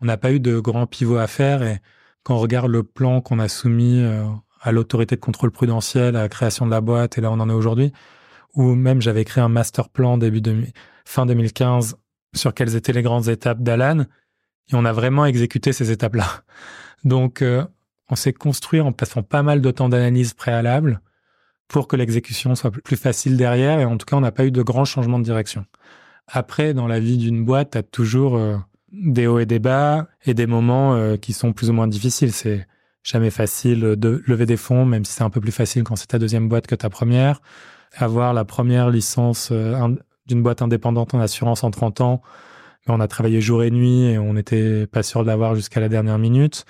[0.00, 1.80] on n'a pas eu de grands pivots à faire et
[2.22, 4.24] quand on regarde le plan qu'on a soumis euh,
[4.62, 7.50] à l'autorité de contrôle prudentiel, à la création de la boîte et là on en
[7.50, 7.92] est aujourd'hui,
[8.54, 10.64] où même j'avais créé un master plan début de,
[11.04, 11.96] fin 2015
[12.34, 14.06] sur quelles étaient les grandes étapes d'Alan,
[14.70, 16.26] et on a vraiment exécuté ces étapes-là.
[17.04, 17.64] Donc, euh,
[18.08, 21.00] on s'est construit en passant pas mal de temps d'analyse préalable
[21.68, 24.50] pour que l'exécution soit plus facile derrière, et en tout cas, on n'a pas eu
[24.50, 25.64] de grands changements de direction.
[26.26, 28.56] Après, dans la vie d'une boîte, tu as toujours euh,
[28.92, 32.32] des hauts et des bas, et des moments euh, qui sont plus ou moins difficiles.
[32.32, 32.66] C'est
[33.02, 36.06] jamais facile de lever des fonds, même si c'est un peu plus facile quand c'est
[36.06, 37.40] ta deuxième boîte que ta première.
[37.96, 42.22] Avoir la première licence euh, d'une boîte indépendante en assurance en 30 ans,
[42.88, 45.88] on a travaillé jour et nuit et on n'était pas sûr de l'avoir jusqu'à la
[45.88, 46.64] dernière minute.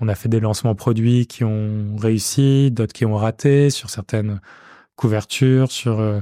[0.00, 4.40] On a fait des lancements produits qui ont réussi, d'autres qui ont raté sur certaines
[4.96, 6.20] couvertures, sur euh,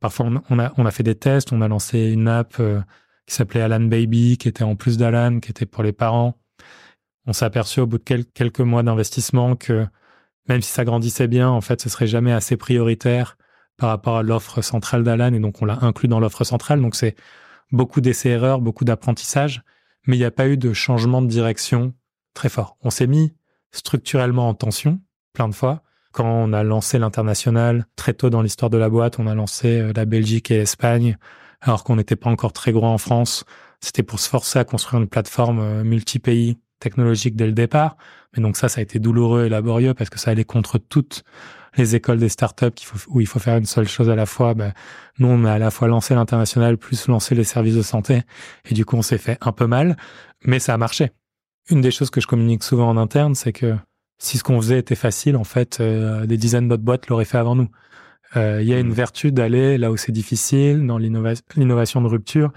[0.00, 2.80] parfois on a on a fait des tests, on a lancé une app euh,
[3.26, 6.34] qui s'appelait Alan Baby, qui était en plus d'Alan, qui était pour les parents.
[7.26, 9.86] On s'est aperçu au bout de quelques mois d'investissement que
[10.48, 13.38] même si ça grandissait bien, en fait, ce serait jamais assez prioritaire
[13.76, 16.80] par rapport à l'offre centrale d'Alan, et donc on l'a inclus dans l'offre centrale.
[16.80, 17.16] Donc c'est
[17.72, 19.62] beaucoup d'essais-erreurs, beaucoup d'apprentissage,
[20.06, 21.94] mais il n'y a pas eu de changement de direction
[22.34, 22.76] très fort.
[22.82, 23.32] On s'est mis
[23.72, 25.00] structurellement en tension
[25.32, 25.82] plein de fois.
[26.12, 29.80] Quand on a lancé l'international, très tôt dans l'histoire de la boîte, on a lancé
[29.80, 31.18] euh, la Belgique et l'Espagne,
[31.60, 33.44] alors qu'on n'était pas encore très gros en France.
[33.80, 37.96] C'était pour se forcer à construire une plateforme euh, multi-pays technologique dès le départ.
[38.36, 41.24] Mais donc ça, ça a été douloureux et laborieux parce que ça allait contre toutes
[41.76, 44.54] les écoles des startups faut, où il faut faire une seule chose à la fois.
[44.54, 44.72] Ben,
[45.18, 48.22] nous, on a à la fois lancé l'international plus lancé les services de santé.
[48.68, 49.96] Et du coup, on s'est fait un peu mal,
[50.44, 51.10] mais ça a marché.
[51.70, 53.74] Une des choses que je communique souvent en interne, c'est que
[54.18, 57.38] si ce qu'on faisait était facile, en fait, euh, des dizaines d'autres boîtes l'auraient fait
[57.38, 57.68] avant nous.
[58.36, 58.92] Euh, il y a une mmh.
[58.92, 62.52] vertu d'aller là où c'est difficile, dans l'innovation de rupture.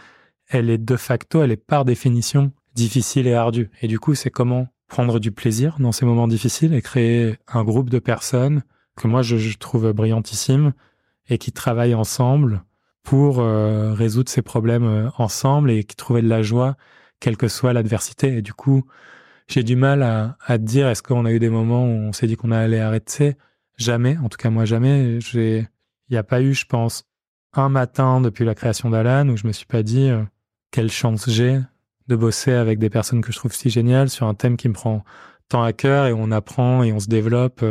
[0.49, 3.69] Elle est de facto, elle est par définition difficile et ardue.
[3.81, 7.63] Et du coup, c'est comment prendre du plaisir dans ces moments difficiles et créer un
[7.63, 8.63] groupe de personnes
[8.97, 10.73] que moi je, trouve brillantissime
[11.29, 12.63] et qui travaillent ensemble
[13.03, 16.75] pour euh, résoudre ces problèmes euh, ensemble et qui trouver de la joie
[17.19, 18.37] quelle que soit l'adversité.
[18.37, 18.85] Et du coup,
[19.47, 22.27] j'ai du mal à, à dire est-ce qu'on a eu des moments où on s'est
[22.27, 23.37] dit qu'on allait arrêter?
[23.77, 25.19] Jamais, en tout cas moi jamais.
[25.33, 25.67] Il
[26.09, 27.05] n'y a pas eu, je pense,
[27.53, 30.23] un matin depuis la création d'Alan où je me suis pas dit euh,
[30.71, 31.59] quelle chance j'ai
[32.07, 34.73] de bosser avec des personnes que je trouve si géniales sur un thème qui me
[34.73, 35.03] prend
[35.49, 37.63] tant à cœur et on apprend et on se développe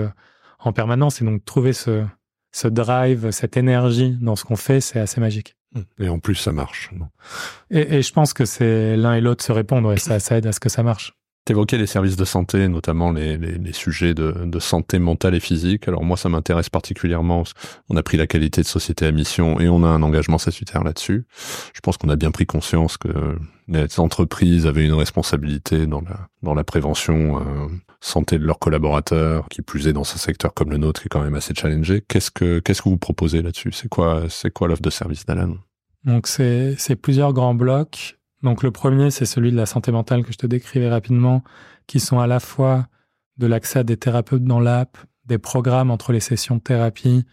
[0.59, 1.21] en permanence.
[1.23, 2.05] Et donc trouver ce,
[2.53, 5.57] ce drive, cette énergie dans ce qu'on fait, c'est assez magique.
[5.75, 5.81] Mmh.
[6.05, 6.90] Et en plus, ça marche.
[7.71, 10.47] Et, et, je pense que c'est l'un et l'autre se répondre et ça, ça aide
[10.47, 11.14] à ce que ça marche.
[11.45, 15.40] T'évoquais les services de santé, notamment les, les, les sujets de, de, santé mentale et
[15.40, 15.87] physique.
[15.87, 17.45] Alors moi, ça m'intéresse particulièrement.
[17.88, 20.83] On a pris la qualité de société à mission et on a un engagement statutaire
[20.83, 21.25] là-dessus.
[21.73, 23.38] Je pense qu'on a bien pris conscience que
[23.69, 27.69] les entreprises avaient une responsabilité dans la, dans la prévention euh,
[28.00, 31.09] santé de leurs collaborateurs, qui plus est dans un secteur comme le nôtre qui est
[31.09, 32.02] quand même assez challengé.
[32.06, 33.72] Qu'est-ce que qu'est-ce que vous proposez là-dessus?
[33.72, 35.56] C'est quoi c'est quoi l'offre de service d'Alan?
[36.04, 38.18] Donc c'est plusieurs grands blocs.
[38.42, 41.42] Donc le premier c'est celui de la santé mentale que je te décrivais rapidement,
[41.87, 42.87] qui sont à la fois
[43.38, 47.24] de l'accès à des thérapeutes dans l'app, des programmes entre les sessions de thérapie,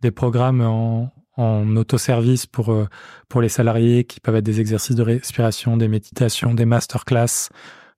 [0.00, 2.86] des programmes en, en autoservice pour, euh,
[3.28, 7.48] pour les salariés qui peuvent être des exercices de respiration, des méditations, des masterclass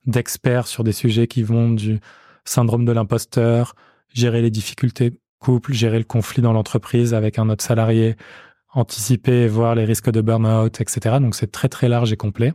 [0.07, 2.01] d'experts sur des sujets qui vont du
[2.45, 3.75] syndrome de l'imposteur,
[4.13, 8.17] gérer les difficultés couple, gérer le conflit dans l'entreprise avec un autre salarié,
[8.73, 11.17] anticiper et voir les risques de burn-out, etc.
[11.21, 12.55] Donc c'est très très large et complet.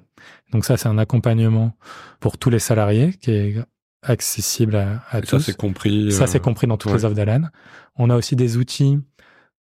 [0.51, 1.73] Donc ça c'est un accompagnement
[2.19, 3.55] pour tous les salariés qui est
[4.01, 5.27] accessible à, à tous.
[5.27, 6.11] Ça c'est compris.
[6.11, 7.43] Ça c'est euh, compris dans toutes les offres d'Alan.
[7.97, 8.99] On a aussi des outils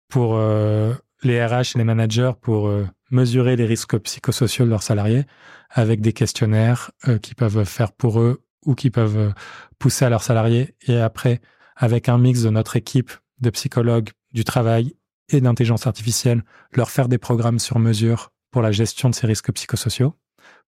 [0.08, 0.92] pour euh,
[1.22, 5.24] les RH et les managers pour euh, mesurer les risques psychosociaux de leurs salariés
[5.70, 9.30] avec des questionnaires euh, qui peuvent faire pour eux ou qui peuvent euh,
[9.78, 10.74] pousser à leurs salariés.
[10.86, 11.40] Et après,
[11.76, 14.94] avec un mix de notre équipe de psychologues du travail
[15.28, 16.42] et d'intelligence artificielle,
[16.74, 20.14] leur faire des programmes sur mesure pour la gestion de ces risques psychosociaux,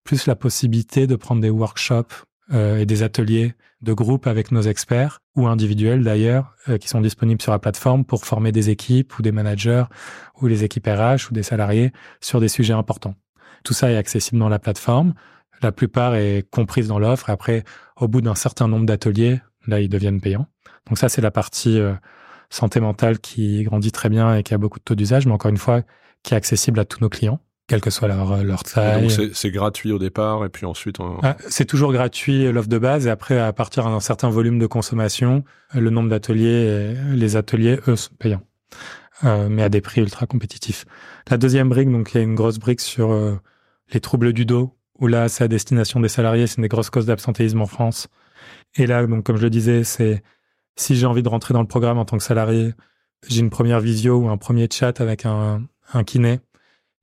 [0.04, 4.62] plus la possibilité de prendre des workshops euh, et des ateliers de groupe avec nos
[4.62, 9.18] experts ou individuels d'ailleurs euh, qui sont disponibles sur la plateforme pour former des équipes
[9.18, 9.84] ou des managers
[10.40, 13.14] ou les équipes RH ou des salariés sur des sujets importants.
[13.62, 15.14] Tout ça est accessible dans la plateforme.
[15.62, 17.30] La plupart est comprise dans l'offre.
[17.30, 17.64] Après,
[17.98, 20.46] au bout d'un certain nombre d'ateliers, là, ils deviennent payants.
[20.86, 21.94] Donc ça, c'est la partie euh,
[22.50, 25.50] santé mentale qui grandit très bien et qui a beaucoup de taux d'usage, mais encore
[25.50, 25.80] une fois,
[26.22, 29.08] qui est accessible à tous nos clients quelle que soit leur, leur taille.
[29.08, 33.06] donc c'est gratuit au départ et puis ensuite ah, c'est toujours gratuit l'offre de base
[33.06, 37.96] et après à partir d'un certain volume de consommation, le nombre d'ateliers, les ateliers eux
[37.96, 38.42] sont payants,
[39.24, 40.84] euh, mais à des prix ultra compétitifs.
[41.30, 43.38] La deuxième brique donc il y a une grosse brique sur euh,
[43.92, 46.90] les troubles du dos où là c'est à destination des salariés, c'est une des grosses
[46.90, 48.08] causes d'absentéisme en France.
[48.76, 50.22] Et là donc comme je le disais c'est
[50.76, 52.74] si j'ai envie de rentrer dans le programme en tant que salarié,
[53.26, 55.62] j'ai une première visio ou un premier chat avec un,
[55.94, 56.40] un kiné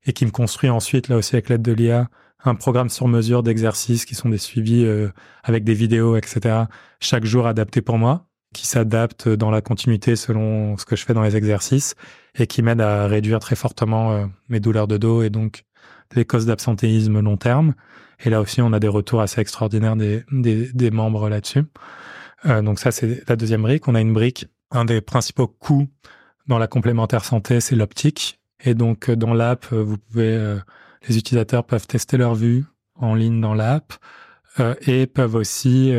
[0.04, 2.08] et qui me construit ensuite, là aussi avec l'aide de l'IA,
[2.44, 5.08] un programme sur mesure d'exercices qui sont des suivis euh,
[5.44, 6.64] avec des vidéos, etc.
[7.00, 11.14] Chaque jour adapté pour moi, qui s'adapte dans la continuité selon ce que je fais
[11.14, 11.94] dans les exercices
[12.34, 15.64] et qui m'aide à réduire très fortement euh, mes douleurs de dos et donc
[16.14, 17.74] les causes d'absentéisme long terme.
[18.24, 21.64] Et là aussi, on a des retours assez extraordinaires des, des, des membres là-dessus.
[22.44, 23.88] donc ça, c'est la deuxième brique.
[23.88, 24.46] On a une brique.
[24.70, 25.88] Un des principaux coûts
[26.46, 28.41] dans la complémentaire santé, c'est l'optique.
[28.64, 30.56] Et donc, dans l'app, vous pouvez,
[31.08, 33.92] les utilisateurs peuvent tester leur vue en ligne dans l'app
[34.86, 35.92] et peuvent aussi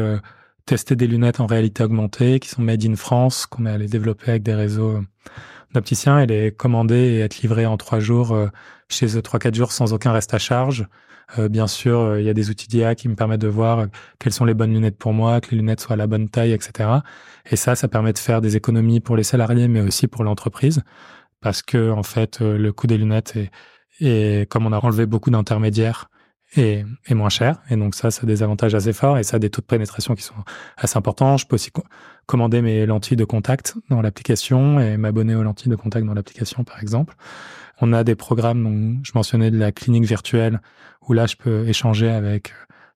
[0.65, 4.31] tester des lunettes en réalité augmentée qui sont made in France, qu'on est allé développer
[4.31, 5.01] avec des réseaux
[5.73, 8.47] d'opticiens et les commander et être livrés en trois jours euh,
[8.89, 10.87] chez eux, trois, quatre jours sans aucun reste à charge.
[11.39, 13.87] Euh, bien sûr, euh, il y a des outils d'IA qui me permettent de voir
[14.19, 16.51] quelles sont les bonnes lunettes pour moi, que les lunettes soient à la bonne taille,
[16.51, 16.89] etc.
[17.49, 20.83] Et ça, ça permet de faire des économies pour les salariés, mais aussi pour l'entreprise,
[21.43, 23.51] parce que en fait, le coût des lunettes est,
[23.99, 26.09] et comme on a enlevé beaucoup d'intermédiaires,
[26.55, 27.61] et, et, moins cher.
[27.69, 29.65] Et donc ça, ça a des avantages assez forts et ça a des taux de
[29.65, 30.35] pénétration qui sont
[30.77, 31.37] assez importants.
[31.37, 31.71] Je peux aussi
[32.25, 36.63] commander mes lentilles de contact dans l'application et m'abonner aux lentilles de contact dans l'application,
[36.63, 37.15] par exemple.
[37.81, 40.61] On a des programmes, dont je mentionnais de la clinique virtuelle,
[41.07, 42.53] où là, je peux échanger avec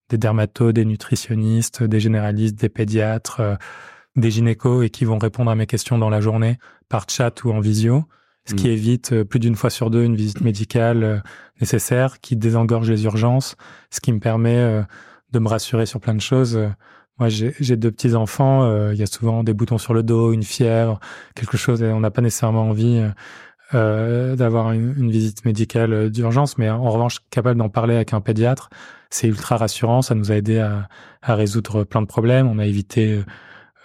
[0.10, 3.56] des dermatos, des nutritionnistes, des généralistes, des pédiatres, euh,
[4.16, 6.58] des gynécos et qui vont répondre à mes questions dans la journée
[6.90, 8.06] par chat ou en visio
[8.48, 8.72] ce qui mm.
[8.72, 11.20] évite euh, plus d'une fois sur deux une visite médicale euh,
[11.60, 13.56] nécessaire, qui désengorge les urgences,
[13.90, 14.84] ce qui me permet euh,
[15.32, 16.58] de me rassurer sur plein de choses.
[17.20, 18.92] Moi, j'ai deux petits enfants.
[18.92, 21.00] Il y a souvent des boutons sur le dos, une fièvre,
[21.34, 23.04] quelque chose, et on n'a pas nécessairement envie
[23.74, 28.22] euh, d'avoir une, une, visite médicale d'urgence, mais en revanche, capable d'en parler avec un
[28.22, 28.70] pédiatre,
[29.10, 30.02] c'est ultra rassurant.
[30.02, 30.88] Ça nous a aidé à,
[31.22, 32.48] à, résoudre plein de problèmes.
[32.48, 33.22] On a évité,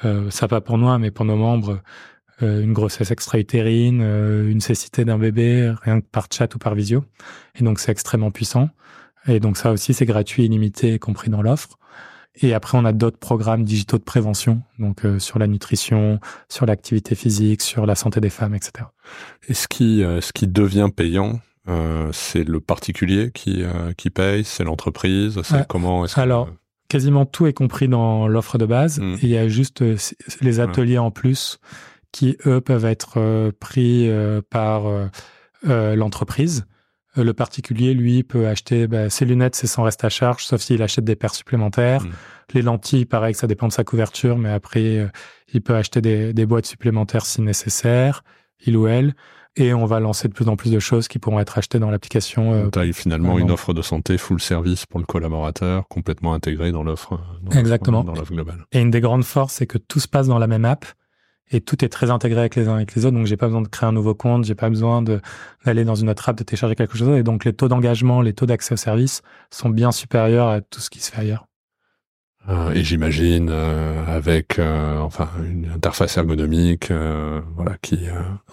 [0.04, 1.80] euh, ça pas pour nous, mais pour nos membres,
[2.40, 7.04] une grossesse extra-utérine, euh, une cécité d'un bébé, rien que par chat ou par visio.
[7.58, 8.70] Et donc, c'est extrêmement puissant.
[9.26, 11.78] Et donc, ça aussi, c'est gratuit, illimité, compris dans l'offre.
[12.40, 16.18] Et après, on a d'autres programmes digitaux de prévention, donc euh, sur la nutrition,
[16.48, 18.86] sur l'activité physique, sur la santé des femmes, etc.
[19.48, 21.40] Et ce qui, ce qui devient payant,
[22.12, 23.62] c'est le particulier qui,
[23.98, 26.48] qui paye, c'est l'entreprise, c'est comment Alors,
[26.88, 28.98] quasiment tout est compris dans l'offre de base.
[28.98, 29.16] Mmh.
[29.22, 29.84] il y a juste
[30.40, 31.60] les ateliers en plus
[32.12, 36.66] qui, eux, peuvent être euh, pris euh, par euh, l'entreprise.
[37.14, 40.82] Le particulier, lui, peut acheter bah, ses lunettes, c'est sans reste à charge, sauf s'il
[40.82, 42.02] achète des paires supplémentaires.
[42.02, 42.10] Mmh.
[42.54, 45.10] Les lentilles, pareil, ça dépend de sa couverture, mais après,
[45.52, 48.24] il peut acheter des, des, boîtes supplémentaires si nécessaire,
[48.64, 49.14] il ou elle.
[49.56, 51.90] Et on va lancer de plus en plus de choses qui pourront être achetées dans
[51.90, 52.54] l'application.
[52.54, 57.20] Euh, finalement une offre de santé full service pour le collaborateur, complètement intégrée dans l'offre.
[57.54, 58.02] Exactement.
[58.02, 58.64] Dans l'offre globale.
[58.72, 60.86] Et une des grandes forces, c'est que tout se passe dans la même app
[61.50, 63.16] et tout est très intégré avec les uns avec les autres.
[63.16, 65.20] Donc, j'ai pas besoin de créer un nouveau compte, j'ai pas besoin de
[65.64, 67.16] d'aller dans une autre app, de télécharger quelque chose.
[67.16, 70.80] Et donc, les taux d'engagement, les taux d'accès au service sont bien supérieurs à tout
[70.80, 71.46] ce qui se fait ailleurs.
[72.48, 76.90] Euh, et j'imagine euh, avec euh, enfin une interface ergonomique,
[77.54, 78.00] voilà qui.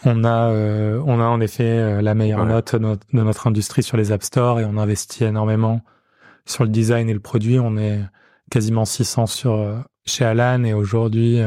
[0.05, 4.23] On a on a en effet la meilleure note de notre, industrie sur les App
[4.23, 5.81] Store et on investit énormément
[6.45, 7.59] sur le design et le produit.
[7.59, 7.99] On est
[8.51, 11.39] quasiment 600 sur chez Alan et aujourd'hui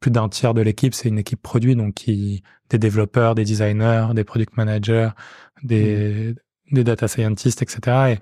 [0.00, 4.08] plus d'un tiers de l'équipe, c'est une équipe produit, donc qui, des développeurs, des designers,
[4.14, 5.10] des product managers,
[5.62, 6.34] des,
[6.70, 6.74] mmh.
[6.74, 8.18] des data scientists, etc.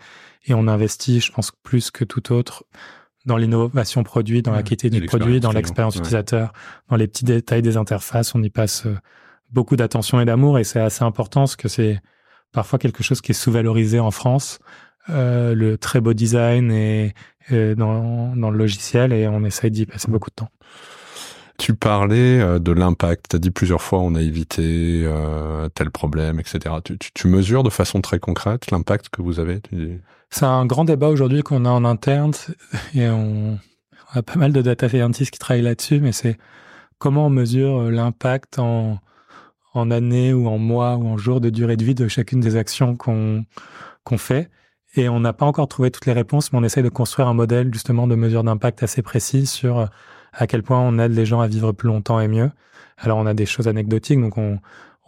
[0.47, 2.64] Et, et, on investit, je pense, plus que tout autre
[3.25, 6.53] dans l'innovation produit, dans la qualité du produit, dans l'expérience utilisateur,
[6.88, 8.35] dans les petits détails des interfaces.
[8.35, 8.99] On y passe euh,
[9.51, 12.01] beaucoup d'attention et d'amour et c'est assez important parce que c'est
[12.53, 14.59] parfois quelque chose qui est sous-valorisé en France.
[15.11, 17.14] Euh, le très beau design et,
[17.51, 20.51] et dans, dans le logiciel et on essaye d'y passer beaucoup de temps.
[21.59, 23.31] Tu parlais euh, de l'impact.
[23.31, 26.75] Tu as dit plusieurs fois on a évité euh, tel problème, etc.
[26.83, 29.61] Tu, mesures de façon très concrète l'impact que vous avez
[30.31, 32.33] C'est un grand débat aujourd'hui qu'on a en interne
[32.95, 33.59] et on,
[34.12, 36.38] a pas mal de data scientists qui travaillent là-dessus, mais c'est
[36.99, 38.99] comment on mesure euh, l'impact en,
[39.75, 42.57] en années ou en mois ou en jours de durée de vie de chacune des
[42.57, 43.45] actions qu'on
[44.03, 44.51] qu'on fait.
[44.97, 47.35] Et on n'a pas encore trouvé toutes les réponses, mais on essaye de construire un
[47.35, 49.88] modèle justement de mesure d'impact assez précis sur
[50.37, 52.51] à quel point on aide les gens à vivre plus longtemps et mieux.
[52.99, 54.59] Alors on a des choses anecdotiques, donc on,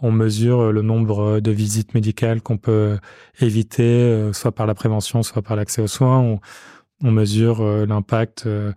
[0.00, 2.98] on mesure le nombre de visites médicales qu'on peut
[3.40, 6.18] éviter, euh, soit par la prévention, soit par l'accès aux soins.
[6.18, 6.40] On,
[7.02, 8.72] on mesure euh, l'impact euh,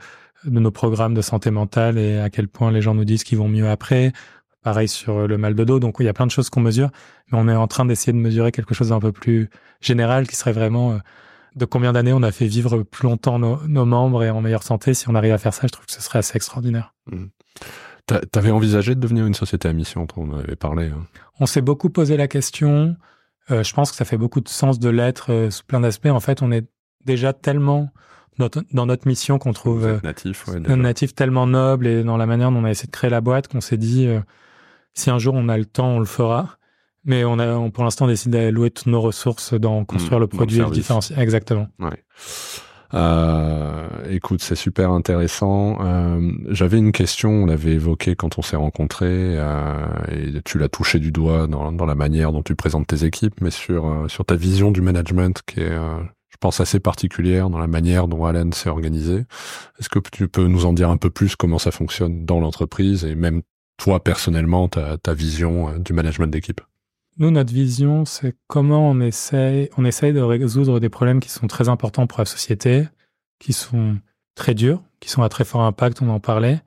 [0.45, 3.37] de nos programmes de santé mentale et à quel point les gens nous disent qu'ils
[3.37, 4.13] vont mieux après.
[4.61, 5.79] Pareil sur le mal de dos.
[5.79, 6.89] Donc il y a plein de choses qu'on mesure,
[7.31, 9.49] mais on est en train d'essayer de mesurer quelque chose d'un peu plus
[9.81, 10.99] général qui serait vraiment
[11.55, 14.93] de combien d'années on a fait vivre plus longtemps nos, membres et en meilleure santé.
[14.93, 16.93] Si on arrive à faire ça, je trouve que ce serait assez extraordinaire.
[17.07, 17.25] Mmh.
[18.31, 20.87] T'avais envisagé de devenir une société à mission, on en avait parlé.
[20.87, 21.05] Hein.
[21.39, 22.95] On s'est beaucoup posé la question.
[23.51, 26.07] Euh, je pense que ça fait beaucoup de sens de l'être euh, sous plein d'aspects.
[26.07, 26.67] En fait, on est
[27.05, 27.89] déjà tellement
[28.71, 32.59] dans notre mission qu'on trouve euh, natif, natif tellement noble et dans la manière dont
[32.59, 34.07] on a essayé de créer la boîte qu'on s'est dit
[34.93, 36.58] si un jour on a le temps, on le fera.
[37.05, 40.59] Mais on a, pour l'instant, décidé d'allouer toutes nos ressources dans construire mmh, le produit
[40.59, 41.17] et le différencier.
[41.17, 41.67] Exactement.
[41.79, 42.03] Ouais.
[42.93, 45.77] Euh, écoute, c'est super intéressant.
[45.81, 50.69] Euh, J'avais une question, on l'avait évoqué quand on s'est rencontrés, euh, et tu l'as
[50.69, 54.25] touché du doigt dans, dans, la manière dont tu présentes tes équipes, mais sur sur
[54.25, 58.51] ta vision du management qui est, je pense, assez particulière dans la manière dont Alan
[58.53, 59.25] s'est organisé.
[59.79, 63.05] Est-ce que tu peux nous en dire un peu plus comment ça fonctionne dans l'entreprise
[63.05, 63.41] et même
[63.77, 66.61] toi personnellement ta, ta vision du management d'équipe?
[67.19, 71.47] Nous, notre vision, c'est comment on essaye, on essaye de résoudre des problèmes qui sont
[71.47, 72.87] très importants pour la société,
[73.39, 73.97] qui sont
[74.35, 76.61] très durs, qui sont à très fort impact, on en parlait.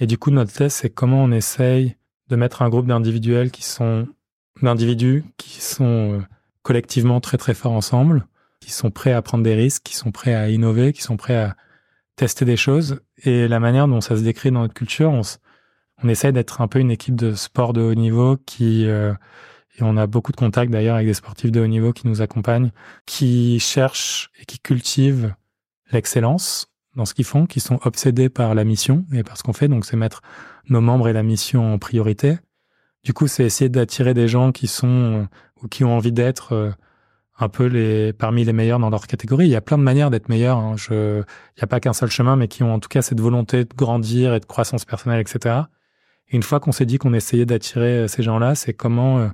[0.00, 1.96] Et du coup, notre test, c'est comment on essaye
[2.28, 4.08] de mettre un groupe d'individuels qui sont,
[4.62, 6.22] d'individus qui sont euh,
[6.62, 8.26] collectivement très très forts ensemble,
[8.60, 11.36] qui sont prêts à prendre des risques, qui sont prêts à innover, qui sont prêts
[11.36, 11.56] à
[12.16, 13.02] tester des choses.
[13.24, 15.20] Et la manière dont ça se décrit dans notre culture, on,
[16.02, 19.12] on essaye d'être un peu une équipe de sport de haut niveau qui, euh,
[19.78, 22.22] et on a beaucoup de contacts d'ailleurs avec des sportifs de haut niveau qui nous
[22.22, 22.70] accompagnent,
[23.06, 25.34] qui cherchent et qui cultivent
[25.92, 29.52] l'excellence dans ce qu'ils font, qui sont obsédés par la mission et par ce qu'on
[29.52, 29.68] fait.
[29.68, 30.22] Donc, c'est mettre
[30.68, 32.38] nos membres et la mission en priorité.
[33.04, 35.24] Du coup, c'est essayer d'attirer des gens qui sont euh,
[35.62, 36.70] ou qui ont envie d'être euh,
[37.38, 39.46] un peu les parmi les meilleurs dans leur catégorie.
[39.46, 40.58] Il y a plein de manières d'être meilleur.
[40.58, 40.76] Hein.
[40.90, 41.24] Il
[41.56, 43.74] n'y a pas qu'un seul chemin, mais qui ont en tout cas cette volonté de
[43.74, 45.62] grandir et de croissance personnelle, etc.
[46.28, 49.30] Et une fois qu'on s'est dit qu'on essayait d'attirer euh, ces gens-là, c'est comment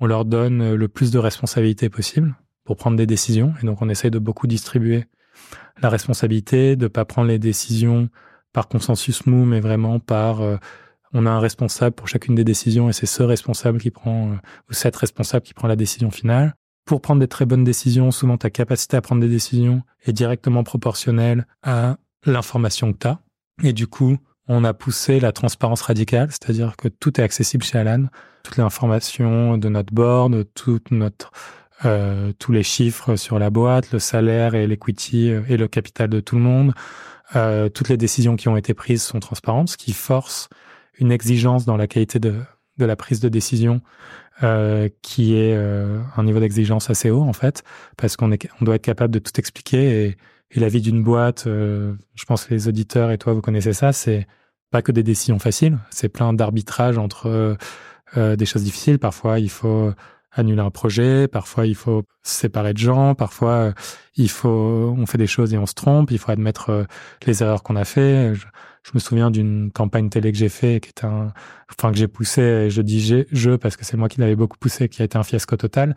[0.00, 2.34] on leur donne euh, le plus de responsabilités possible
[2.64, 3.54] pour prendre des décisions.
[3.62, 5.06] Et donc, on essaye de beaucoup distribuer
[5.80, 8.08] la responsabilité, de pas prendre les décisions
[8.52, 10.56] par consensus mou, mais vraiment par euh,
[11.12, 14.34] on a un responsable pour chacune des décisions et c'est ce responsable qui prend, euh,
[14.68, 16.54] ou cette responsable qui prend la décision finale.
[16.84, 20.64] Pour prendre des très bonnes décisions, souvent ta capacité à prendre des décisions est directement
[20.64, 23.20] proportionnelle à l'information que tu as.
[23.62, 27.78] Et du coup, on a poussé la transparence radicale, c'est-à-dire que tout est accessible chez
[27.78, 28.06] Alan,
[28.48, 31.32] toute l'information de notre board, toute notre
[31.84, 36.08] euh, tous les chiffres sur la boîte, le salaire et l'equity euh, et le capital
[36.08, 36.72] de tout le monde.
[37.36, 40.48] Euh, toutes les décisions qui ont été prises sont transparentes, ce qui force
[40.98, 42.36] une exigence dans la qualité de,
[42.78, 43.82] de la prise de décision
[45.02, 47.64] qui est un niveau d'exigence assez haut en fait,
[47.96, 50.16] parce qu'on est, on doit être capable de tout expliquer et,
[50.52, 53.92] et la vie d'une boîte, je pense que les auditeurs et toi vous connaissez ça,
[53.92, 54.28] c'est
[54.70, 57.56] pas que des décisions faciles, c'est plein d'arbitrages entre
[58.16, 58.98] euh, des choses difficiles.
[58.98, 59.92] Parfois, il faut
[60.32, 63.72] annuler un projet, parfois il faut se séparer de gens, parfois euh,
[64.16, 66.84] il faut on fait des choses et on se trompe, il faut admettre euh,
[67.26, 68.34] les erreurs qu'on a fait.
[68.34, 68.46] Je,
[68.94, 71.34] me souviens d'une campagne télé que j'ai fait qui était un
[71.70, 74.56] enfin que j'ai poussé et je dis je parce que c'est moi qui l'avais beaucoup
[74.56, 75.94] poussé qui a été un fiasco total.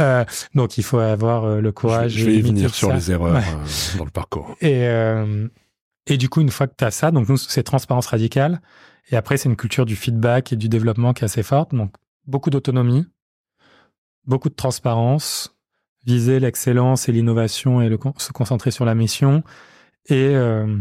[0.00, 3.40] Euh, donc il faut avoir le courage je, vais y venir sur les erreurs
[3.96, 4.56] dans le parcours.
[4.60, 4.88] Et
[6.08, 8.60] et du coup une fois que tu as ça, donc nous c'est transparence radicale
[9.10, 11.74] et après, c'est une culture du feedback et du développement qui est assez forte.
[11.74, 11.94] Donc,
[12.26, 13.06] beaucoup d'autonomie,
[14.26, 15.56] beaucoup de transparence,
[16.06, 19.42] viser l'excellence et l'innovation et se concentrer sur la mission.
[20.06, 20.78] Et, euh,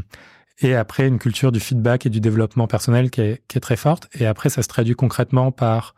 [0.60, 3.76] et après, une culture du feedback et du développement personnel qui est, qui est très
[3.76, 4.08] forte.
[4.14, 5.96] Et après, ça se traduit concrètement par,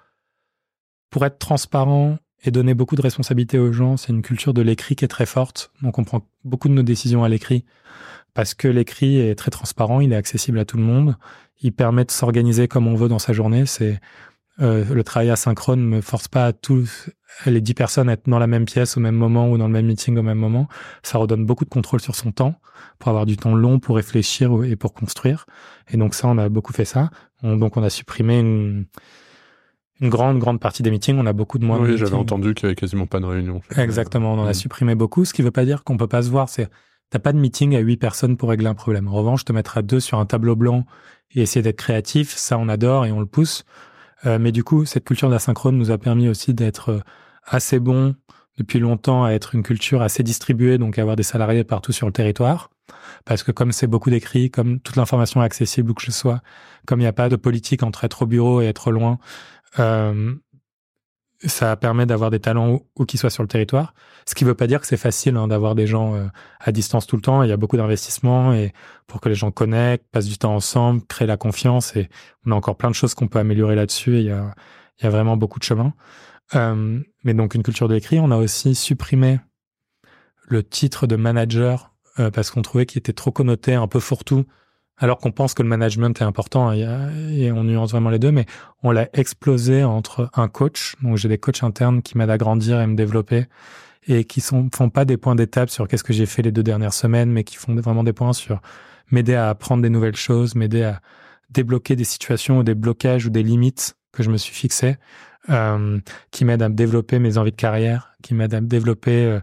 [1.10, 4.96] pour être transparent et donner beaucoup de responsabilités aux gens, c'est une culture de l'écrit
[4.96, 5.72] qui est très forte.
[5.82, 7.64] Donc, on prend beaucoup de nos décisions à l'écrit
[8.34, 11.16] parce que l'écrit est très transparent, il est accessible à tout le monde
[11.64, 13.66] il permet de s'organiser comme on veut dans sa journée.
[13.66, 14.00] C'est
[14.62, 17.10] euh, le travail asynchrone ne me force pas à tous
[17.48, 19.74] les dix personnes à être dans la même pièce au même moment ou dans le
[19.74, 20.68] même meeting au même moment.
[21.02, 22.60] Ça redonne beaucoup de contrôle sur son temps
[23.00, 25.48] pour avoir du temps long pour réfléchir et pour construire.
[25.90, 27.10] Et donc ça, on a beaucoup fait ça.
[27.42, 28.86] donc on a supprimé une,
[30.02, 31.18] une grande, grande partie des meetings.
[31.18, 33.62] On a beaucoup de moins oui, j'avais entendu qu'il y avait quasiment pas de réunion.
[33.78, 34.34] Exactement.
[34.34, 35.24] On en a supprimé beaucoup.
[35.26, 36.50] Ce qui veut pas dire qu'on peut pas se voir.
[36.50, 36.70] C'est,
[37.14, 39.08] t'as pas de meeting à huit personnes pour régler un problème.
[39.08, 40.84] En revanche, te mettre à deux sur un tableau blanc
[41.36, 43.66] et essayer d'être créatif, ça on adore et on le pousse.
[44.26, 47.00] Euh, mais du coup, cette culture d'asynchrone nous a permis aussi d'être euh,
[47.46, 48.16] assez bon
[48.58, 52.14] depuis longtemps à être une culture assez distribuée, donc avoir des salariés partout sur le
[52.14, 52.72] territoire.
[53.26, 56.42] Parce que comme c'est beaucoup d'écrits, comme toute l'information est accessible où que ce soit,
[56.88, 59.20] comme il n'y a pas de politique entre être au bureau et être loin,
[59.78, 60.34] euh,
[61.46, 63.94] ça permet d'avoir des talents où, qu'ils soient sur le territoire.
[64.26, 66.28] Ce qui ne veut pas dire que c'est facile hein, d'avoir des gens euh,
[66.60, 67.44] à distance tout le temps.
[67.44, 68.74] Il y a beaucoup d'investissements et
[69.08, 71.96] pour que les gens connectent, passent du temps ensemble, créent la confiance.
[71.96, 72.10] Et
[72.46, 74.20] on a encore plein de choses qu'on peut améliorer là-dessus.
[74.20, 74.54] il y a,
[75.00, 75.94] il y a vraiment beaucoup de chemin.
[76.56, 78.20] Euh, mais donc une culture de l'écrit.
[78.20, 79.40] On a aussi supprimé
[80.48, 84.46] le titre de manager euh, parce qu'on trouvait qu'il était trop connoté, un peu fourre-tout
[84.98, 88.32] alors qu'on pense que le management est important hein, et on nuance vraiment les deux,
[88.32, 88.46] mais
[88.84, 92.80] on l'a explosé entre un coach, donc j'ai des coachs internes qui m'aident à grandir
[92.80, 93.48] et me développer
[94.08, 96.64] et qui sont font pas des points d'étape sur qu'est-ce que j'ai fait les deux
[96.64, 98.62] dernières semaines, mais qui font vraiment des points sur
[99.12, 101.02] m'aider à apprendre des nouvelles choses, m'aider à
[101.50, 104.98] débloquer des situations ou des blocages ou des limites que je me suis fixé,
[105.50, 106.00] euh,
[106.32, 109.40] qui m'aident à développer mes envies de carrière, qui m'aident à développer euh,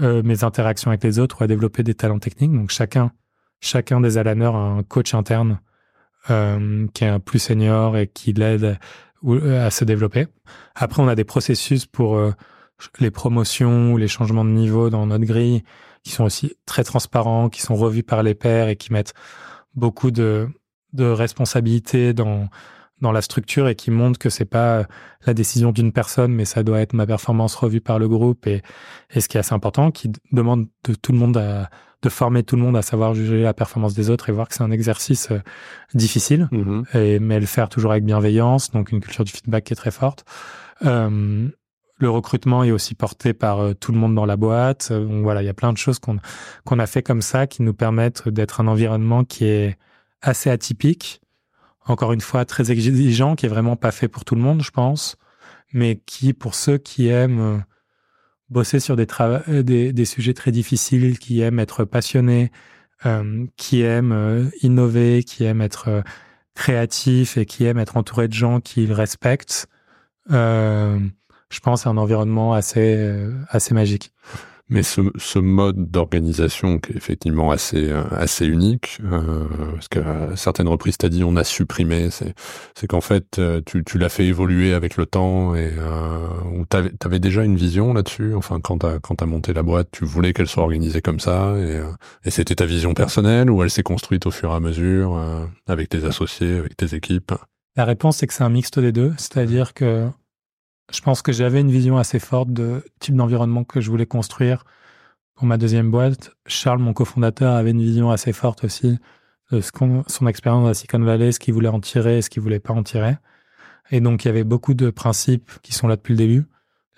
[0.00, 2.52] euh, mes interactions avec les autres ou à développer des talents techniques.
[2.52, 3.12] Donc chacun,
[3.60, 5.60] chacun des Alaners a un coach interne
[6.30, 8.78] euh, qui est un plus senior et qui l'aide
[9.22, 10.26] à se développer.
[10.74, 12.18] Après, on a des processus pour
[12.98, 15.62] les promotions ou les changements de niveau dans notre grille
[16.02, 19.12] qui sont aussi très transparents, qui sont revus par les pairs et qui mettent
[19.74, 20.48] beaucoup de,
[20.94, 22.48] de responsabilité dans
[23.00, 24.84] dans la structure et qui montre que c'est pas
[25.26, 28.62] la décision d'une personne, mais ça doit être ma performance revue par le groupe et,
[29.10, 31.70] et ce qui est assez important, qui demande de tout le monde à,
[32.02, 34.54] de former tout le monde à savoir juger la performance des autres et voir que
[34.54, 35.40] c'est un exercice euh,
[35.94, 36.96] difficile, mm-hmm.
[36.96, 39.90] et, mais le faire toujours avec bienveillance, donc une culture du feedback qui est très
[39.90, 40.24] forte.
[40.84, 41.48] Euh,
[41.98, 44.90] le recrutement est aussi porté par euh, tout le monde dans la boîte.
[44.90, 47.74] Donc voilà, il y a plein de choses qu'on a fait comme ça qui nous
[47.74, 49.76] permettent d'être un environnement qui est
[50.22, 51.20] assez atypique,
[51.84, 54.70] encore une fois très exigeant, qui est vraiment pas fait pour tout le monde, je
[54.70, 55.16] pense,
[55.74, 57.64] mais qui, pour ceux qui aiment
[58.50, 62.50] bosser sur des, euh, des, des, sujets très difficiles, qui aiment être passionnés,
[63.06, 66.02] euh, qui aiment innover, qui aiment être
[66.54, 69.68] créatifs et qui aiment être entourés de gens qu'ils respectent,
[70.28, 73.14] je pense à un environnement assez,
[73.48, 74.12] assez magique.
[74.72, 79.44] Mais ce, ce mode d'organisation qui est effectivement assez euh, assez unique, euh,
[79.74, 82.34] parce qu'à certaines reprises t'as dit on a supprimé, c'est
[82.76, 86.92] c'est qu'en fait euh, tu, tu l'as fait évoluer avec le temps et euh, t'avais
[87.04, 88.32] avais déjà une vision là-dessus?
[88.36, 91.56] Enfin quand t'as quand t'as monté la boîte, tu voulais qu'elle soit organisée comme ça
[91.58, 91.90] et, euh,
[92.24, 95.20] et c'était ta vision personnelle ou elle s'est construite au fur et à mesure
[95.66, 97.32] avec tes associés, avec tes équipes?
[97.76, 100.08] La réponse c'est que c'est un mixte des deux, c'est-à-dire que
[100.92, 104.64] je pense que j'avais une vision assez forte de type d'environnement que je voulais construire
[105.34, 106.32] pour ma deuxième boîte.
[106.46, 108.98] Charles, mon cofondateur, avait une vision assez forte aussi
[109.50, 109.70] de ce
[110.06, 112.74] son expérience à Silicon Valley, ce qu'il voulait en tirer et ce qu'il voulait pas
[112.74, 113.16] en tirer.
[113.90, 116.44] Et donc, il y avait beaucoup de principes qui sont là depuis le début.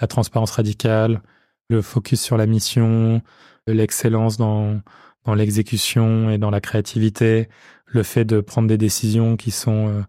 [0.01, 1.22] La transparence radicale,
[1.68, 3.22] le focus sur la mission,
[3.66, 4.80] l'excellence dans,
[5.24, 7.49] dans l'exécution et dans la créativité,
[7.86, 10.03] le fait de prendre des décisions qui sont euh,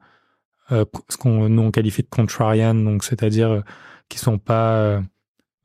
[0.72, 3.61] euh, ce qu'on nous on qualifie de contrarian, donc c'est-à-dire euh,
[4.09, 5.01] qui sont pas euh,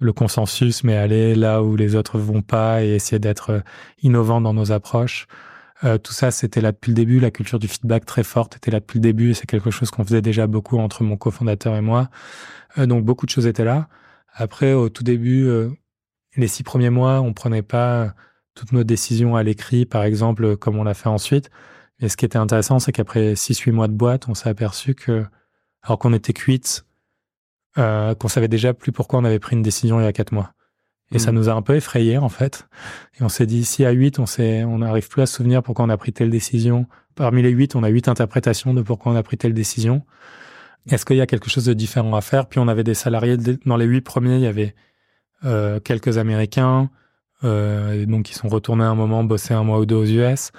[0.00, 3.62] le consensus, mais aller là où les autres vont pas et essayer d'être
[4.02, 5.26] innovant dans nos approches.
[6.02, 7.20] tout ça, c'était là depuis le début.
[7.20, 9.34] La culture du feedback très forte était là depuis le début.
[9.34, 12.10] C'est quelque chose qu'on faisait déjà beaucoup entre mon cofondateur et moi.
[12.76, 13.88] donc beaucoup de choses étaient là.
[14.34, 15.48] Après, au tout début,
[16.36, 18.14] les six premiers mois, on prenait pas
[18.54, 21.50] toutes nos décisions à l'écrit, par exemple, comme on l'a fait ensuite.
[22.00, 25.24] Et ce qui était intéressant, c'est qu'après 6-8 mois de boîte, on s'est aperçu que,
[25.82, 26.86] alors qu'on était cuite,
[27.76, 30.32] euh, qu'on savait déjà plus pourquoi on avait pris une décision il y a 4
[30.32, 30.52] mois.
[31.10, 31.36] Et ça hmm.
[31.36, 32.68] nous a un peu effrayé en fait.
[33.18, 35.62] Et on s'est dit, si à 8, on sait, on n'arrive plus à se souvenir
[35.62, 36.86] pourquoi on a pris telle décision.
[37.14, 40.04] Parmi les 8, on a 8 interprétations de pourquoi on a pris telle décision.
[40.90, 42.46] Est-ce qu'il y a quelque chose de différent à faire?
[42.46, 44.74] Puis on avait des salariés, dans les 8 premiers, il y avait
[45.44, 46.90] euh, quelques Américains,
[47.44, 50.50] euh, donc ils sont retournés un moment bosser un mois ou deux aux US.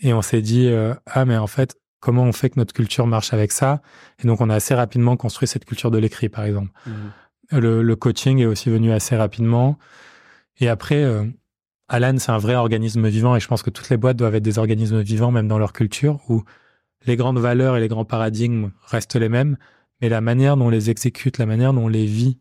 [0.00, 3.06] Et on s'est dit, euh, ah, mais en fait, comment on fait que notre culture
[3.06, 3.82] marche avec ça?
[4.22, 6.70] Et donc, on a assez rapidement construit cette culture de l'écrit, par exemple.
[6.86, 7.58] Mmh.
[7.58, 9.78] Le, coaching est aussi venu assez rapidement.
[10.58, 11.24] Et après, euh,
[11.88, 14.42] Alan, c'est un vrai organisme vivant et je pense que toutes les boîtes doivent être
[14.42, 16.42] des organismes vivants, même dans leur culture, où
[17.06, 19.56] les grandes valeurs et les grands paradigmes restent les mêmes,
[20.00, 22.38] mais la manière dont on les exécute, la manière dont on les vit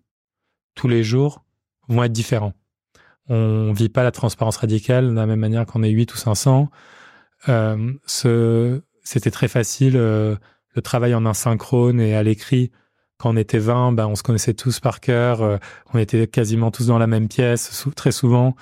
[0.74, 1.44] tous les jours
[1.88, 2.54] vont être différents.
[3.30, 6.70] On vit pas la transparence radicale de la même manière qu'on est 8 ou 500.
[7.50, 10.36] Euh, ce, c'était très facile, euh,
[10.76, 12.72] le travail en asynchrone et à l'écrit.
[13.18, 15.58] Quand on était 20, ben, on se connaissait tous par cœur, euh,
[15.94, 18.56] on était quasiment tous dans la même pièce, très souvent.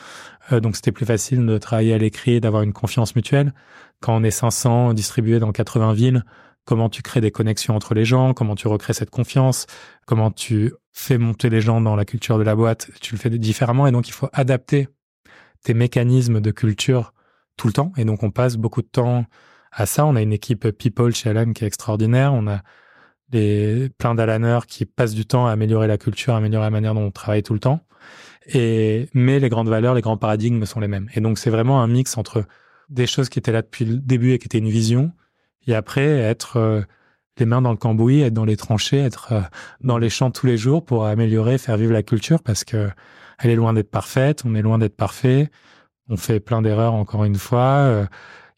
[0.52, 3.54] donc c'était plus facile de travailler à l'écrit et d'avoir une confiance mutuelle.
[4.02, 6.24] Quand on est 500 distribués dans 80 villes,
[6.66, 9.66] comment tu crées des connexions entre les gens, comment tu recrées cette confiance,
[10.06, 13.30] comment tu fais monter les gens dans la culture de la boîte, tu le fais
[13.30, 14.88] différemment et donc il faut adapter
[15.64, 17.13] tes mécanismes de culture
[17.58, 17.92] tout le temps.
[17.98, 19.26] Et donc, on passe beaucoup de temps
[19.72, 20.06] à ça.
[20.06, 22.34] On a une équipe people chez Alan qui est extraordinaire.
[22.34, 22.62] On a
[23.30, 26.94] des, plein d'Alaners qui passent du temps à améliorer la culture, à améliorer la manière
[26.94, 27.82] dont on travaille tout le temps.
[28.48, 31.10] Et, mais les grandes valeurs, les grands paradigmes sont les mêmes.
[31.14, 32.46] Et donc, c'est vraiment un mix entre
[32.90, 35.12] des choses qui étaient là depuis le début et qui étaient une vision,
[35.68, 36.82] et après être euh,
[37.38, 39.42] les mains dans le cambouis, être dans les tranchées, être euh,
[39.82, 42.90] dans les champs tous les jours pour améliorer, faire vivre la culture parce que
[43.40, 45.50] elle est loin d'être parfaite, on est loin d'être parfait
[46.10, 47.86] on fait plein d'erreurs encore une fois.
[47.88, 48.06] Euh,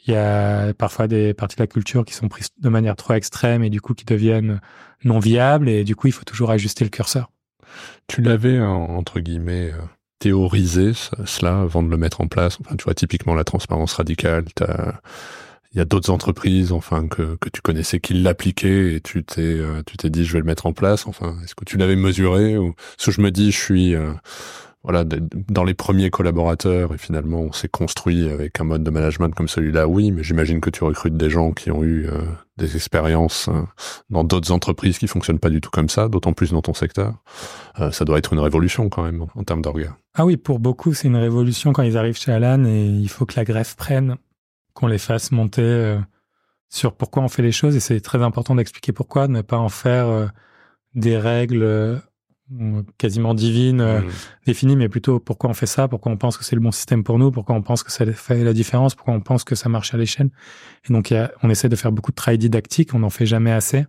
[0.07, 3.13] il y a parfois des parties de la culture qui sont prises de manière trop
[3.13, 4.61] extrême et du coup qui deviennent
[5.03, 7.31] non viables et du coup il faut toujours ajuster le curseur.
[8.07, 9.81] Tu l'avais entre guillemets euh,
[10.19, 10.91] théorisé
[11.25, 12.57] cela avant de le mettre en place?
[12.61, 14.45] Enfin, tu vois typiquement la transparence radicale.
[15.71, 19.41] Il y a d'autres entreprises, enfin que, que tu connaissais qui l'appliquaient et tu t'es
[19.41, 21.05] euh, tu t'es dit je vais le mettre en place.
[21.07, 23.95] Enfin, est-ce que tu l'avais mesuré ou ce que je me dis je suis
[24.85, 29.33] voilà, dans les premiers collaborateurs et finalement on s'est construit avec un mode de management
[29.33, 32.21] comme celui-là, oui, mais j'imagine que tu recrutes des gens qui ont eu euh,
[32.57, 33.63] des expériences euh,
[34.11, 37.15] dans d'autres entreprises qui fonctionnent pas du tout comme ça, d'autant plus dans ton secteur.
[37.79, 39.97] Euh, ça doit être une révolution quand même en, termes d'orgas.
[40.13, 43.25] Ah oui, pour beaucoup c'est une révolution quand ils arrivent chez Alan et il faut
[43.25, 44.17] que la greffe prenne,
[44.75, 45.97] qu'on les fasse monter
[46.69, 49.69] sur pourquoi on fait les choses et c'est très important d'expliquer pourquoi, ne pas en
[49.69, 50.31] faire
[50.93, 52.01] des règles
[52.97, 54.11] quasiment divine euh, mmh.
[54.45, 57.03] définie, mais plutôt pourquoi on fait ça, pourquoi on pense que c'est le bon système
[57.03, 59.67] pour nous, pourquoi on pense que ça fait la différence, pourquoi on pense que ça
[59.67, 60.29] marche à l'échelle.
[60.87, 63.85] Et donc, on essaie de faire beaucoup de travail didactique, on n'en fait jamais assez.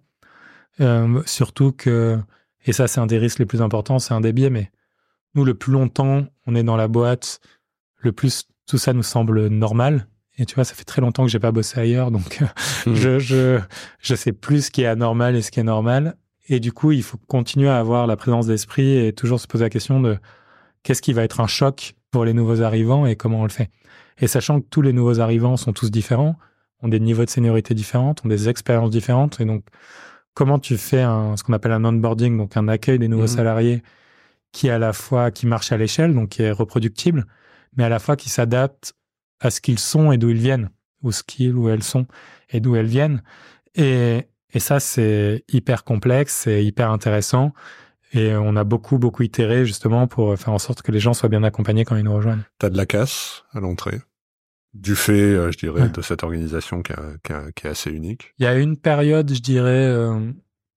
[0.80, 2.18] Euh, surtout que,
[2.64, 4.70] et ça c'est un des risques les plus importants, c'est un des biais, mais
[5.34, 7.40] nous, le plus longtemps on est dans la boîte,
[7.98, 10.06] le plus tout ça nous semble normal.
[10.38, 12.40] Et tu vois, ça fait très longtemps que j'ai pas bossé ailleurs, donc
[12.86, 12.94] mmh.
[12.94, 13.60] je, je,
[14.00, 16.16] je sais plus ce qui est anormal et ce qui est normal.
[16.48, 19.64] Et du coup, il faut continuer à avoir la présence d'esprit et toujours se poser
[19.64, 20.18] la question de
[20.82, 23.70] qu'est-ce qui va être un choc pour les nouveaux arrivants et comment on le fait.
[24.18, 26.36] Et sachant que tous les nouveaux arrivants sont tous différents,
[26.82, 29.40] ont des niveaux de seniorité différents, ont des expériences différentes.
[29.40, 29.64] Et donc,
[30.34, 33.28] comment tu fais un, ce qu'on appelle un onboarding, donc un accueil des nouveaux mmh
[33.28, 33.82] salariés
[34.52, 37.26] qui à la fois qui marche à l'échelle, donc qui est reproductible,
[37.76, 38.94] mais à la fois qui s'adapte
[39.40, 40.70] à ce qu'ils sont et d'où ils viennent,
[41.02, 42.06] ou ce qu'ils ou elles sont
[42.48, 43.22] et d'où elles viennent.
[43.74, 47.52] Et, et ça, c'est hyper complexe, c'est hyper intéressant.
[48.14, 51.28] Et on a beaucoup, beaucoup itéré justement pour faire en sorte que les gens soient
[51.28, 52.40] bien accompagnés quand ils nous rejoignent.
[52.58, 54.00] T'as de la casse à l'entrée?
[54.72, 58.32] Du fait, euh, je dirais, de cette organisation qui, est assez unique?
[58.38, 60.32] Il y a une période, je dirais, euh,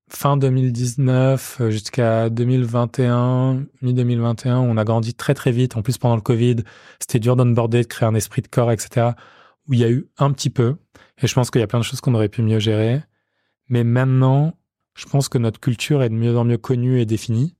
[0.10, 5.78] fin 2019 euh, jusqu'à 2021, mi-2021, on a grandi très très vite.
[5.78, 6.58] En plus, pendant le Covid,
[7.00, 9.12] c'était dur d'onboarder, de créer un esprit de corps, etc.
[9.70, 10.76] Où il y a eu un petit peu.
[11.24, 13.04] Et je pense qu'il y a plein de choses qu'on aurait pu mieux gérer.
[13.70, 14.56] Mais maintenant,
[14.96, 17.56] je pense que notre culture est de mieux en mieux connue et définie,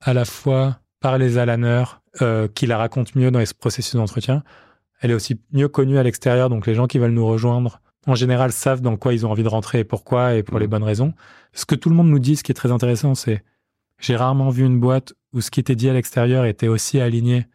[0.00, 4.42] à la fois par les alaneurs euh, qui la racontent mieux dans les processus d'entretien.
[5.00, 8.14] Elle est aussi mieux connue à l'extérieur, donc les gens qui veulent nous rejoindre, en
[8.14, 10.70] général, savent dans quoi ils ont envie de rentrer et pourquoi et pour les mmh.
[10.70, 11.14] bonnes raisons.
[11.52, 13.44] Ce que tout le monde nous dit, ce qui est très intéressant, c'est
[14.00, 17.46] j'ai rarement vu une boîte où ce qui était dit à l'extérieur était aussi aligné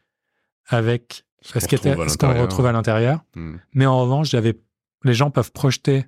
[0.67, 3.23] avec ce qu'on retrouve à l'intérieur.
[3.35, 3.55] Mmh.
[3.73, 4.59] Mais en revanche, j'avais
[5.03, 6.05] les gens peuvent projeter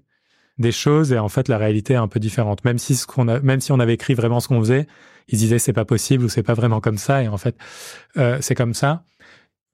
[0.57, 2.63] des choses et en fait la réalité est un peu différente.
[2.63, 4.87] Même si ce qu'on a, même si on avait écrit vraiment ce qu'on faisait,
[5.27, 7.55] ils disaient c'est pas possible ou c'est pas vraiment comme ça et en fait
[8.17, 9.03] euh, c'est comme ça.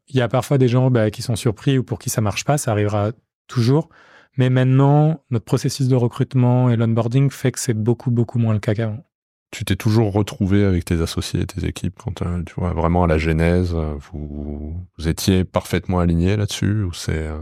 [0.07, 2.43] Il y a parfois des gens bah, qui sont surpris ou pour qui ça marche
[2.43, 3.11] pas, ça arrivera
[3.47, 3.89] toujours.
[4.38, 8.59] Mais maintenant, notre processus de recrutement et l'onboarding fait que c'est beaucoup beaucoup moins le
[8.59, 9.03] cas qu'avant.
[9.51, 13.07] Tu t'es toujours retrouvé avec tes associés, tes équipes, quand euh, tu vois vraiment à
[13.07, 17.38] la genèse, vous, vous étiez parfaitement alignés là-dessus ou c'est euh,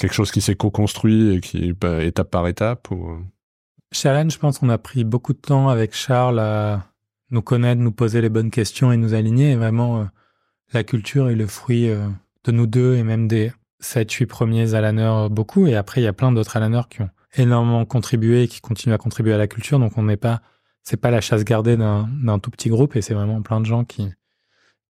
[0.00, 3.18] quelque chose qui s'est co-construit et qui bah, étape par étape ou...
[4.04, 6.86] Alan, je pense qu'on a pris beaucoup de temps avec Charles à
[7.30, 9.52] nous connaître, nous poser les bonnes questions et nous aligner.
[9.52, 10.04] Et vraiment, euh,
[10.72, 12.06] la culture est le fruit euh,
[12.44, 15.66] de nous deux et même des 7-8 premiers Alaners, euh, beaucoup.
[15.66, 18.94] Et après, il y a plein d'autres Alaners qui ont énormément contribué et qui continuent
[18.94, 19.78] à contribuer à la culture.
[19.78, 20.40] Donc, on n'est pas,
[20.82, 23.84] c'est pas la chasse gardée d'un tout petit groupe et c'est vraiment plein de gens
[23.84, 24.08] qui,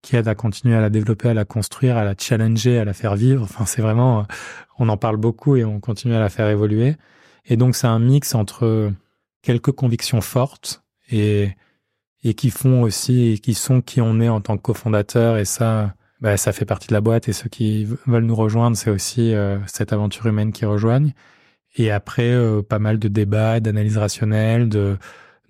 [0.02, 2.94] qui aide à continuer à la développer, à la construire, à la challenger, à la
[2.94, 3.42] faire vivre.
[3.42, 4.26] Enfin, c'est vraiment,
[4.78, 6.96] on en parle beaucoup et on continue à la faire évoluer.
[7.46, 8.92] Et donc, c'est un mix entre
[9.42, 11.50] quelques convictions fortes et,
[12.24, 15.36] et qui font aussi, qui sont qui on est en tant que cofondateur.
[15.36, 17.28] Et ça, bah, ça fait partie de la boîte.
[17.28, 21.12] Et ceux qui veulent nous rejoindre, c'est aussi euh, cette aventure humaine qui rejoignent.
[21.76, 24.96] Et après, euh, pas mal de débats, d'analyses rationnelles, de,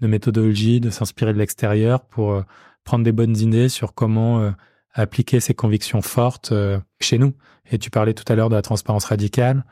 [0.01, 2.43] de méthodologie, de s'inspirer de l'extérieur pour euh,
[2.85, 4.51] prendre des bonnes idées sur comment euh,
[4.93, 7.35] appliquer ces convictions fortes euh, chez nous.
[7.71, 9.65] Et tu parlais tout à l'heure de la transparence radicale.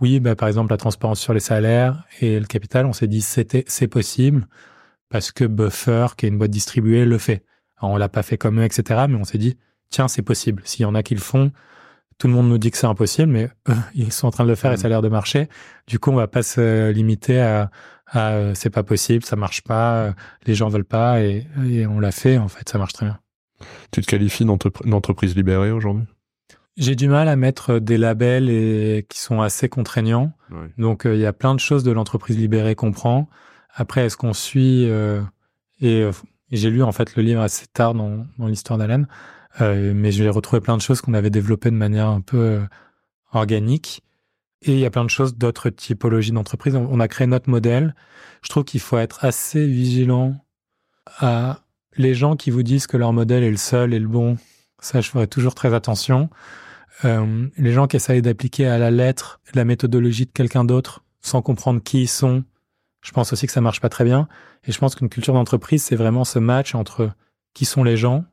[0.00, 3.20] Oui, bah, par exemple, la transparence sur les salaires et le capital, on s'est dit
[3.20, 4.46] c'était c'est possible
[5.08, 7.44] parce que Buffer, qui est une boîte distribuée, le fait.
[7.78, 9.06] Alors, on l'a pas fait comme eux, etc.
[9.08, 9.56] Mais on s'est dit
[9.90, 10.62] tiens, c'est possible.
[10.64, 11.50] S'il y en a qui le font,
[12.18, 13.48] tout le monde nous dit que c'est impossible, mais
[13.94, 15.48] ils sont en train de le faire et ça a l'air de marcher.
[15.86, 17.70] Du coup, on va pas se limiter à,
[18.10, 20.12] à euh, c'est pas possible, ça marche pas, euh,
[20.46, 21.46] les gens veulent pas et,
[21.86, 22.38] on l'a fait.
[22.38, 23.18] En fait, ça marche très bien.
[23.90, 26.04] Tu te qualifies d'entreprise libérée aujourd'hui?
[26.76, 30.32] J'ai du mal à mettre des labels et qui sont assez contraignants.
[30.78, 33.28] Donc, euh, il y a plein de choses de l'entreprise libérée qu'on prend.
[33.74, 34.88] Après, est-ce qu'on suit
[35.80, 36.10] et,
[36.50, 39.04] j'ai lu en fait le livre assez tard dans, dans l'histoire d'Alan.
[39.60, 42.60] Euh, mais je vais retrouver plein de choses qu'on avait développées de manière un peu
[43.32, 44.02] organique.
[44.62, 46.74] Et il y a plein de choses d'autres typologies d'entreprises.
[46.74, 47.94] On a créé notre modèle.
[48.42, 50.34] Je trouve qu'il faut être assez vigilant
[51.18, 51.60] à
[51.96, 54.36] les gens qui vous disent que leur modèle est le seul et le bon.
[54.80, 56.28] Ça, je ferai toujours très attention.
[57.04, 61.42] Euh, les gens qui essayent d'appliquer à la lettre la méthodologie de quelqu'un d'autre sans
[61.42, 62.44] comprendre qui ils sont,
[63.02, 64.28] je pense aussi que ça marche pas très bien.
[64.64, 67.10] Et je pense qu'une culture d'entreprise, c'est vraiment ce match entre
[67.54, 68.24] qui sont les gens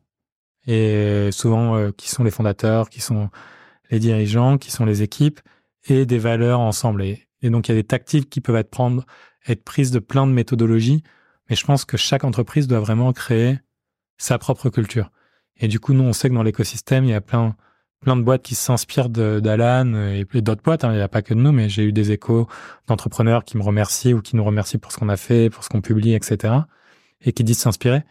[0.67, 3.30] et souvent qui sont les fondateurs, qui sont
[3.91, 5.39] les dirigeants, qui sont les équipes,
[5.88, 7.03] et des valeurs ensemble.
[7.03, 8.69] Et, donc, il y a des tactiques qui peuvent être,
[9.63, 11.03] prises de plein de méthodologies,
[11.49, 13.59] mais je pense que chaque entreprise doit vraiment créer
[14.17, 15.11] sa propre culture.
[15.57, 17.55] Et du coup, nous, on sait que dans l'écosystème, il y a plein,
[18.01, 20.83] plein de boîtes qui s'inspirent d'Alan et d'autres boîtes.
[20.83, 20.91] Hein.
[20.91, 22.47] Il n'y a pas que de nous, mais j'ai eu des échos
[22.88, 25.69] d'entrepreneurs qui me remercient ou qui nous remercient pour ce qu'on a fait, pour ce
[25.69, 26.53] qu'on publie, etc.
[27.21, 28.03] Et qui disent s'inspirer.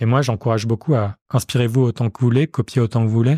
[0.00, 3.36] Et moi, j'encourage beaucoup à inspirez-vous autant que vous voulez, copiez autant que vous voulez,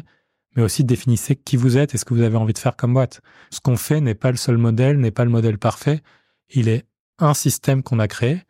[0.57, 2.95] mais aussi définissez qui vous êtes et ce que vous avez envie de faire comme
[2.95, 3.21] boîte.
[3.51, 6.01] Ce qu'on fait n'est pas le seul modèle, n'est pas le modèle parfait.
[6.51, 6.85] Il est
[7.19, 8.43] un système qu'on a créé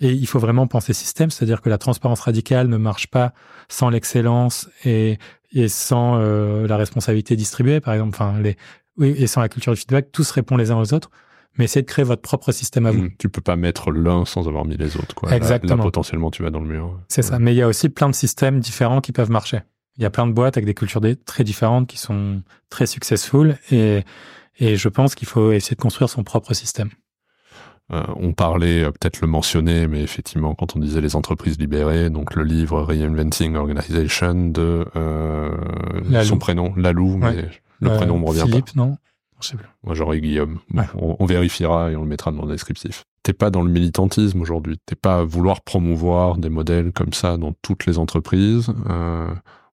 [0.00, 3.34] et il faut vraiment penser système, c'est-à-dire que la transparence radicale ne marche pas
[3.68, 5.18] sans l'excellence et,
[5.52, 8.14] et sans euh, la responsabilité distribuée, par exemple.
[8.14, 8.56] Enfin, les,
[8.96, 11.10] oui, et sans la culture du feedback, tous répondent les uns aux autres.
[11.58, 13.02] Mais essayez de créer votre propre système à vous.
[13.02, 15.14] Mmh, tu peux pas mettre l'un sans avoir mis les autres.
[15.14, 15.34] Quoi.
[15.34, 15.76] Exactement.
[15.76, 16.98] Là, potentiellement, tu vas dans le mur.
[17.08, 17.38] C'est ça.
[17.38, 19.60] Mais il y a aussi plein de systèmes différents qui peuvent marcher.
[19.96, 23.58] Il y a plein de boîtes avec des cultures très différentes qui sont très successful
[23.70, 24.04] et,
[24.58, 26.90] et je pense qu'il faut essayer de construire son propre système.
[27.92, 32.08] Euh, on parlait, euh, peut-être le mentionner, mais effectivement, quand on disait les entreprises libérées,
[32.08, 35.50] donc le livre Reinventing Organization de euh,
[36.22, 37.48] son prénom, Lalou, mais
[37.80, 38.96] le prénom me revient Philippe, non?
[39.40, 39.66] Je sais plus.
[39.84, 40.58] Moi, j'aurais Guillaume.
[40.94, 43.04] on, vérifiera et on le mettra dans le descriptif.
[43.22, 44.76] T'es pas dans le militantisme aujourd'hui.
[44.84, 48.70] T'es pas à vouloir promouvoir des modèles comme ça dans toutes les entreprises.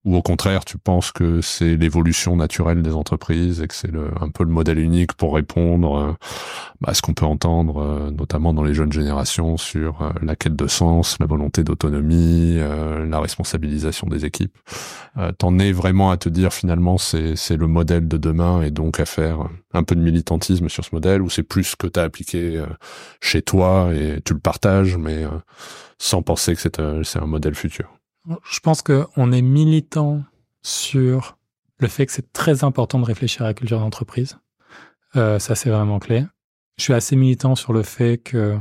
[0.07, 3.91] Ou au contraire, tu penses que c'est l'évolution naturelle des entreprises et que c'est
[4.21, 6.13] un peu le modèle unique pour répondre euh,
[6.85, 10.55] à ce qu'on peut entendre, euh, notamment dans les jeunes générations, sur euh, la quête
[10.55, 14.57] de sens, la volonté d'autonomie, la responsabilisation des équipes.
[15.39, 19.05] T'en es vraiment à te dire finalement c'est le modèle de demain et donc à
[19.05, 22.03] faire un peu de militantisme sur ce modèle ou c'est plus ce que tu as
[22.03, 22.63] appliqué
[23.19, 25.25] chez toi et tu le partages mais
[25.97, 26.79] sans penser que c'est
[27.19, 27.96] un modèle futur.
[28.49, 30.23] Je pense qu'on est militant
[30.61, 31.37] sur
[31.79, 34.37] le fait que c'est très important de réfléchir à la culture d'entreprise.
[35.15, 36.25] Euh, ça, c'est vraiment clé.
[36.77, 38.57] Je suis assez militant sur le fait que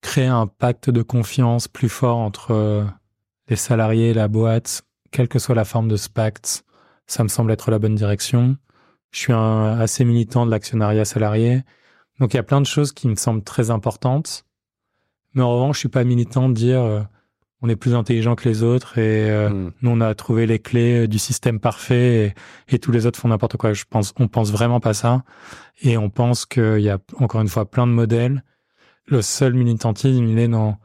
[0.00, 2.84] créer un pacte de confiance plus fort entre euh,
[3.48, 6.64] les salariés et la boîte, quelle que soit la forme de ce pacte,
[7.06, 8.56] ça me semble être la bonne direction.
[9.10, 11.62] Je suis un, assez militant de l'actionnariat salarié.
[12.20, 14.44] Donc il y a plein de choses qui me semblent très importantes.
[15.34, 17.02] Mais en revanche, je suis pas militant de dire euh,
[17.62, 19.72] on est plus intelligent que les autres et euh, hmm.
[19.82, 22.34] nous on a trouvé les clés du système parfait
[22.68, 23.72] et, tous les autres font n'importe quoi.
[23.72, 25.22] Je pense, on pense vraiment pas ça
[25.82, 28.44] et on pense qu'il y a encore une fois plein de modèles.
[29.06, 30.78] Le seul militantisme, il est dans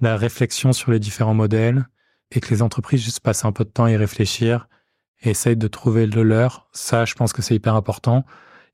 [0.00, 1.86] la réflexion sur les différents modèles
[2.32, 4.68] et que les entreprises juste passent un peu de temps à y réfléchir
[5.22, 6.68] et essayent de trouver le leur.
[6.72, 8.24] Ça, je pense que c'est hyper important.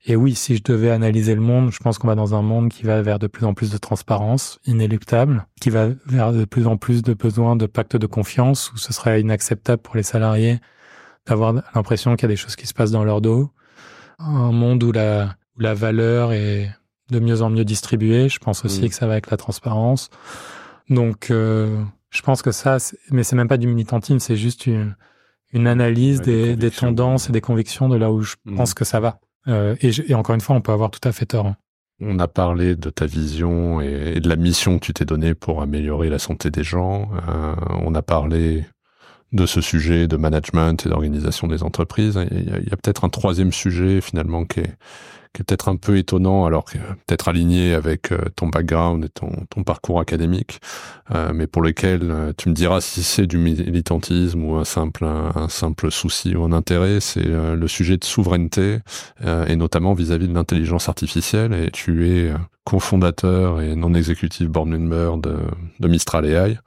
[0.05, 2.69] Et oui, si je devais analyser le monde, je pense qu'on va dans un monde
[2.69, 6.67] qui va vers de plus en plus de transparence, inéluctable, qui va vers de plus
[6.67, 10.59] en plus de besoins de pacte de confiance, où ce serait inacceptable pour les salariés
[11.25, 13.51] d'avoir l'impression qu'il y a des choses qui se passent dans leur dos.
[14.19, 16.69] Un monde où la, où la valeur est
[17.09, 18.29] de mieux en mieux distribuée.
[18.29, 20.09] Je pense aussi que ça va avec la transparence.
[20.89, 22.77] Donc, euh, je pense que ça,
[23.11, 24.95] mais c'est même pas du militantisme, c'est juste une,
[25.51, 28.55] une analyse des, des, tendances et des convictions de là où je mmh.
[28.55, 29.19] pense que ça va.
[29.47, 31.47] Euh, et, encore une fois, on peut avoir tout à fait tort.
[31.47, 31.57] Hein.
[31.99, 35.61] On a parlé de ta vision et, de la mission que tu t'es donnée pour
[35.61, 37.09] améliorer la santé des gens.
[37.27, 38.65] Euh, on a parlé
[39.33, 42.19] de ce sujet de management et d'organisation des entreprises.
[42.31, 44.77] Il y a, peut-être un troisième sujet finalement qui est,
[45.43, 49.99] peut-être un peu étonnant, alors que peut-être aligné avec euh, ton background et ton, parcours
[49.99, 50.59] académique,
[51.13, 55.03] euh, mais pour lequel euh, tu me diras si c'est du militantisme ou un simple
[55.03, 58.79] un, simple souci ou un intérêt, c'est le sujet de souveraineté
[59.25, 61.53] et notamment vis-à-vis de l'intelligence artificielle.
[61.53, 62.31] Et tu es
[62.67, 66.57] cofondateur et non exécutif board member de, Mistral AI.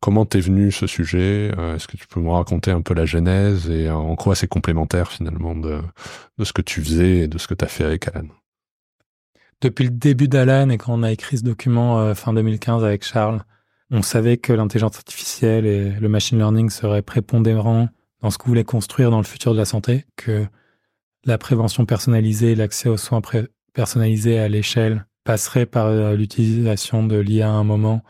[0.00, 1.52] Comment t'es venu ce sujet?
[1.74, 5.12] Est-ce que tu peux me raconter un peu la genèse et en quoi c'est complémentaire
[5.12, 5.82] finalement de,
[6.42, 8.28] ce que tu faisais et de ce que tu as fait avec Alan?
[9.60, 13.04] Depuis le début d'Alan et quand on a écrit ce document euh, fin 2015 avec
[13.04, 13.42] Charles,
[13.90, 17.90] on savait que l'intelligence artificielle et le machine learning seraient prépondérants
[18.22, 20.46] dans ce qu'on voulait construire dans le futur de la santé, que
[21.26, 23.20] la prévention personnalisée, l'accès aux soins
[23.74, 28.02] personnalisés à l'échelle passerait par euh, l'utilisation de l'IA à un moment,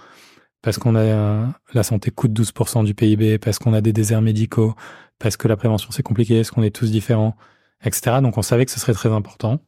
[0.62, 4.74] parce qu'on a la santé coûte 12% du PIB, parce qu'on a des déserts médicaux,
[5.18, 7.36] parce que la prévention c'est compliqué, parce qu'on est tous différents,
[7.84, 8.18] etc.
[8.22, 9.60] Donc on savait que ce serait très important.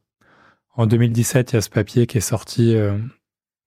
[0.77, 2.99] En 2017, il y a ce papier qui est sorti euh,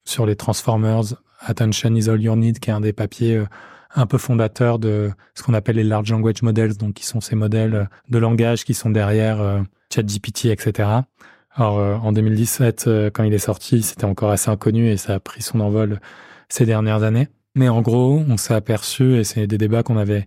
[0.06, 3.46] sur les Transformers, Attention is all you need, qui est un des papiers euh,
[3.96, 7.36] un peu fondateurs de ce qu'on appelle les large language models, donc qui sont ces
[7.36, 10.90] modèles euh, de langage qui sont derrière ChatGPT, etc.
[11.60, 15.42] Alors en 2017, quand il est sorti, c'était encore assez inconnu et ça a pris
[15.42, 16.00] son envol
[16.48, 17.28] ces dernières années.
[17.54, 20.26] Mais en gros, on s'est aperçu, et c'est des débats qu'on avait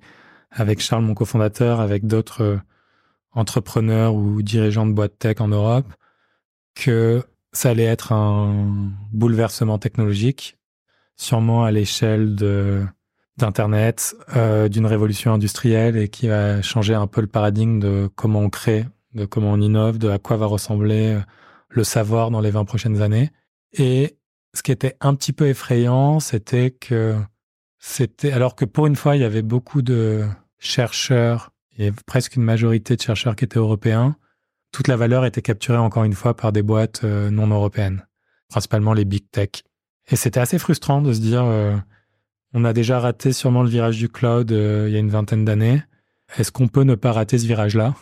[0.50, 2.60] avec Charles, mon cofondateur, avec d'autres
[3.32, 5.86] entrepreneurs ou dirigeants de boîtes tech en Europe,
[6.74, 7.22] que
[7.52, 10.58] ça allait être un bouleversement technologique,
[11.16, 12.36] sûrement à l'échelle
[13.38, 18.40] d'internet, euh, d'une révolution industrielle et qui va changer un peu le paradigme de comment
[18.40, 18.84] on crée,
[19.14, 21.20] de comment on innove, de à quoi va ressembler
[21.68, 23.30] le savoir dans les 20 prochaines années.
[23.72, 24.16] Et
[24.54, 27.16] ce qui était un petit peu effrayant, c'était que
[27.78, 30.24] c'était alors que pour une fois, il y avait beaucoup de
[30.58, 34.16] chercheurs, avait presque une majorité de chercheurs qui étaient européens,
[34.72, 38.06] toute la valeur était capturée encore une fois par des boîtes euh, non européennes,
[38.48, 39.64] principalement les big tech.
[40.10, 41.76] Et c'était assez frustrant de se dire, euh,
[42.54, 45.44] on a déjà raté sûrement le virage du cloud euh, il y a une vingtaine
[45.44, 45.82] d'années.
[46.38, 47.94] Est-ce qu'on peut ne pas rater ce virage-là?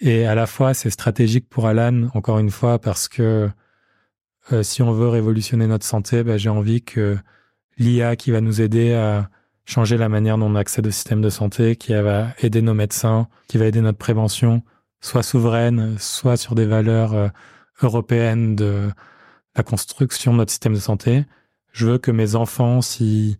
[0.00, 3.50] Et à la fois, c'est stratégique pour Alan, encore une fois, parce que
[4.62, 7.16] si on veut révolutionner notre santé, bah, j'ai envie que
[7.78, 9.28] l'IA qui va nous aider à
[9.64, 13.28] changer la manière dont on accède au système de santé, qui va aider nos médecins,
[13.48, 14.62] qui va aider notre prévention,
[15.00, 17.28] soit souveraine, soit sur des valeurs euh,
[17.82, 18.90] européennes de
[19.56, 21.24] la construction de notre système de santé.
[21.72, 23.38] Je veux que mes enfants, si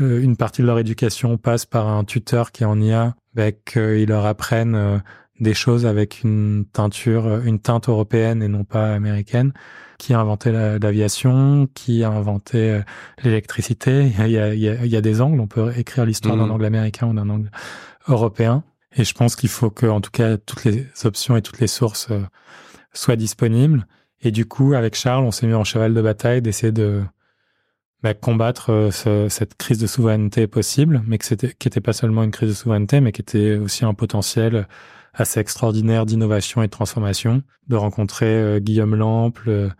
[0.00, 3.52] euh, une partie de leur éducation passe par un tuteur qui est en IA, ben,
[3.64, 4.98] qu'ils leur apprennent euh,
[5.40, 9.52] des choses avec une teinture, une teinte européenne et non pas américaine,
[9.98, 12.80] qui a inventé l'aviation, qui a inventé
[13.22, 14.12] l'électricité.
[14.18, 16.50] Il y a, il, y a, des angles, on peut écrire l'histoire d'un mmh.
[16.50, 17.50] angle américain ou d'un angle
[18.08, 18.64] européen.
[18.96, 21.66] Et je pense qu'il faut que, en tout cas, toutes les options et toutes les
[21.66, 22.22] sources euh,
[22.92, 23.86] soient disponibles.
[24.22, 27.02] Et du coup, avec Charles, on s'est mis en cheval de bataille d'essayer de
[28.02, 32.22] bah, combattre euh, cette crise de souveraineté possible, mais que c'était, qui n'était pas seulement
[32.22, 34.66] une crise de souveraineté, mais qui était aussi un potentiel
[35.16, 39.70] assez extraordinaire d'innovation et de transformation, de rencontrer euh, Guillaume Lample,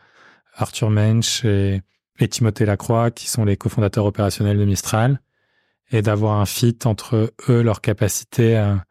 [0.54, 1.82] Arthur Mensch et,
[2.18, 5.20] et Timothée Lacroix, qui sont les cofondateurs opérationnels de Mistral,
[5.92, 8.84] et d'avoir un fit entre eux, leur capacité à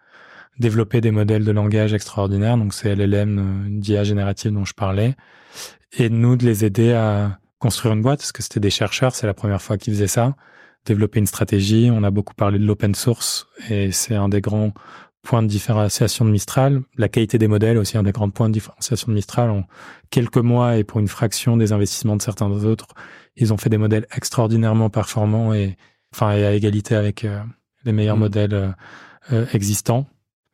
[0.60, 5.16] développer des modèles de langage extraordinaires, donc c'est LLM euh, d'IA générative dont je parlais,
[5.98, 9.28] et nous de les aider à construire une boîte, parce que c'était des chercheurs, c'est
[9.28, 10.36] la première fois qu'ils faisaient ça,
[10.86, 11.89] développer une stratégie.
[11.91, 14.72] On a beaucoup parlé de l'open source, et c'est un des grands
[15.26, 16.82] points de différenciation de Mistral.
[16.97, 19.49] La qualité des modèles aussi un des grands points de différenciation de Mistral.
[19.49, 19.63] En
[20.09, 22.88] quelques mois et pour une fraction des investissements de certains autres,
[23.36, 25.78] ils ont fait des modèles extraordinairement performants et
[26.13, 27.41] enfin et à égalité avec euh,
[27.84, 28.19] les meilleurs mmh.
[28.19, 28.76] modèles
[29.34, 30.07] euh, existants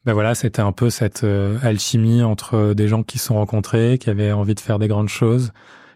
[0.04, 4.00] ben voilà, c'était un peu cette euh, alchimie entre des gens qui se sont rencontrés,
[4.00, 5.52] qui avaient envie de faire des grandes choses,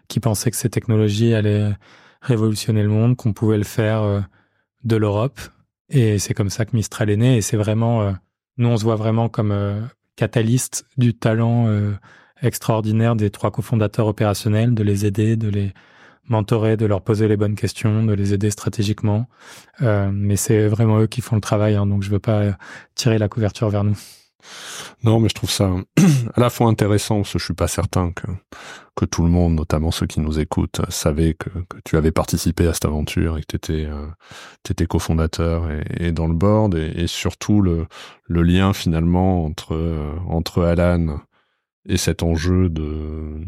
[0.06, 1.72] qui pensaient que ces technologies allaient
[2.20, 4.20] révolutionner le monde, qu'on pouvait le faire euh,
[4.84, 5.40] de l'Europe.
[5.88, 7.36] Et c'est comme ça que Mistral est né.
[7.36, 8.12] Et c'est vraiment, euh,
[8.56, 11.68] nous on se voit vraiment comme catalyste du talent
[12.42, 15.72] extraordinaire des trois cofondateurs opérationnels, de les aider, de les
[16.28, 19.26] mentorer, de leur poser les bonnes questions, de les aider stratégiquement.
[19.82, 22.56] Euh, mais c'est vraiment eux qui font le travail, hein, donc je veux pas
[22.94, 23.96] tirer la couverture vers nous.
[25.02, 25.70] Non, mais je trouve ça
[26.34, 28.26] à la fois intéressant, parce que je suis pas certain que,
[28.96, 32.66] que tout le monde, notamment ceux qui nous écoutent, savait que, que tu avais participé
[32.66, 35.68] à cette aventure et que tu étais, euh, cofondateur
[36.00, 37.86] et, dans le board, et, surtout le,
[38.24, 41.20] le lien finalement entre, euh, entre Alan
[41.88, 43.42] et cet enjeu de,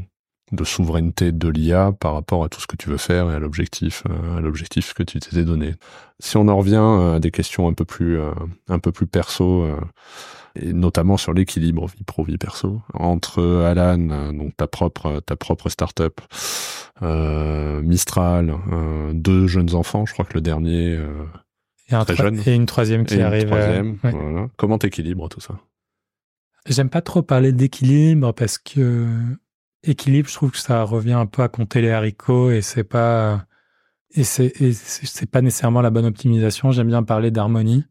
[0.53, 3.39] de souveraineté de l'IA par rapport à tout ce que tu veux faire et à
[3.39, 5.75] l'objectif euh, l'objectif que tu t'étais donné.
[6.21, 8.21] Si on en revient à des questions un peu plus
[8.69, 9.67] un peu plus perso
[10.61, 15.69] et notamment sur l'équilibre vie pro vie perso entre Alan donc ta propre ta propre
[15.69, 16.21] startup
[17.01, 18.55] Mistral
[19.13, 20.99] deux jeunes enfants je crois que le dernier
[21.91, 24.49] et, un très jeune, et une troisième qui arrive troisième, voilà.
[24.57, 25.59] comment t'équilibres tout ça?
[26.67, 29.07] J'aime pas trop parler d'équilibre parce que
[29.83, 33.47] équilibre, je trouve que ça revient un peu à compter les haricots et c'est pas
[34.11, 36.71] et c'est c'est pas nécessairement la bonne optimisation.
[36.73, 37.85] J'aime bien parler d'harmonie,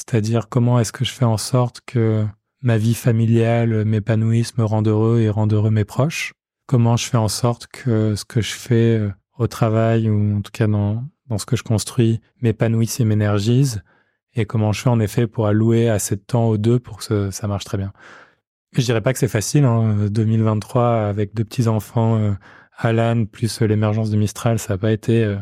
[0.00, 2.26] c'est-à-dire comment est-ce que je fais en sorte que
[2.62, 6.32] ma vie familiale m'épanouisse, me rende heureux et rende heureux mes proches?
[6.66, 10.40] Comment je fais en sorte que ce que je fais euh, au travail ou en
[10.40, 13.82] tout cas dans ce que je construis m'épanouisse et m'énergise?
[14.34, 17.30] Et comment je fais en effet pour allouer assez de temps aux deux pour que
[17.30, 17.92] ça marche très bien?
[18.72, 19.64] Je dirais pas que c'est facile.
[19.64, 20.06] Hein.
[20.08, 22.32] 2023 avec deux petits enfants, euh,
[22.78, 25.36] Alan plus l'émergence de Mistral, ça n'a pas été euh,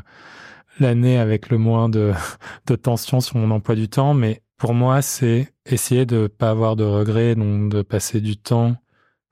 [0.80, 2.12] l'année avec le moins de,
[2.66, 4.14] de tension sur mon emploi du temps.
[4.14, 8.76] Mais pour moi, c'est essayer de pas avoir de regrets, donc de passer du temps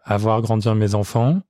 [0.05, 1.43] à voir grandir mes enfants.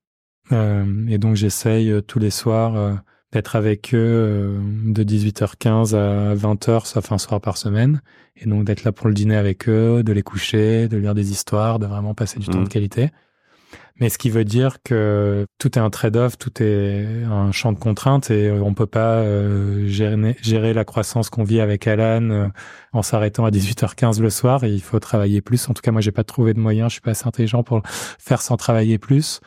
[0.52, 3.02] Euh, et donc j'essaye euh, tous les soirs
[3.32, 8.00] d'être avec eux de 18h15 à 20h, sauf un soir par semaine.
[8.36, 11.30] Et donc d'être là pour le dîner avec eux, de les coucher, de lire des
[11.30, 12.68] histoires, de vraiment passer du temps de mmh.
[12.68, 13.10] qualité.
[13.98, 17.78] Mais ce qui veut dire que tout est un trade-off, tout est un champ de
[17.78, 22.48] contraintes et on peut pas euh, gérer, gérer, la croissance qu'on vit avec Alan euh,
[22.92, 24.64] en s'arrêtant à 18h15 le soir.
[24.64, 25.68] Et il faut travailler plus.
[25.70, 26.88] En tout cas, moi, j'ai pas trouvé de moyen.
[26.88, 29.40] Je suis pas assez intelligent pour faire sans travailler plus.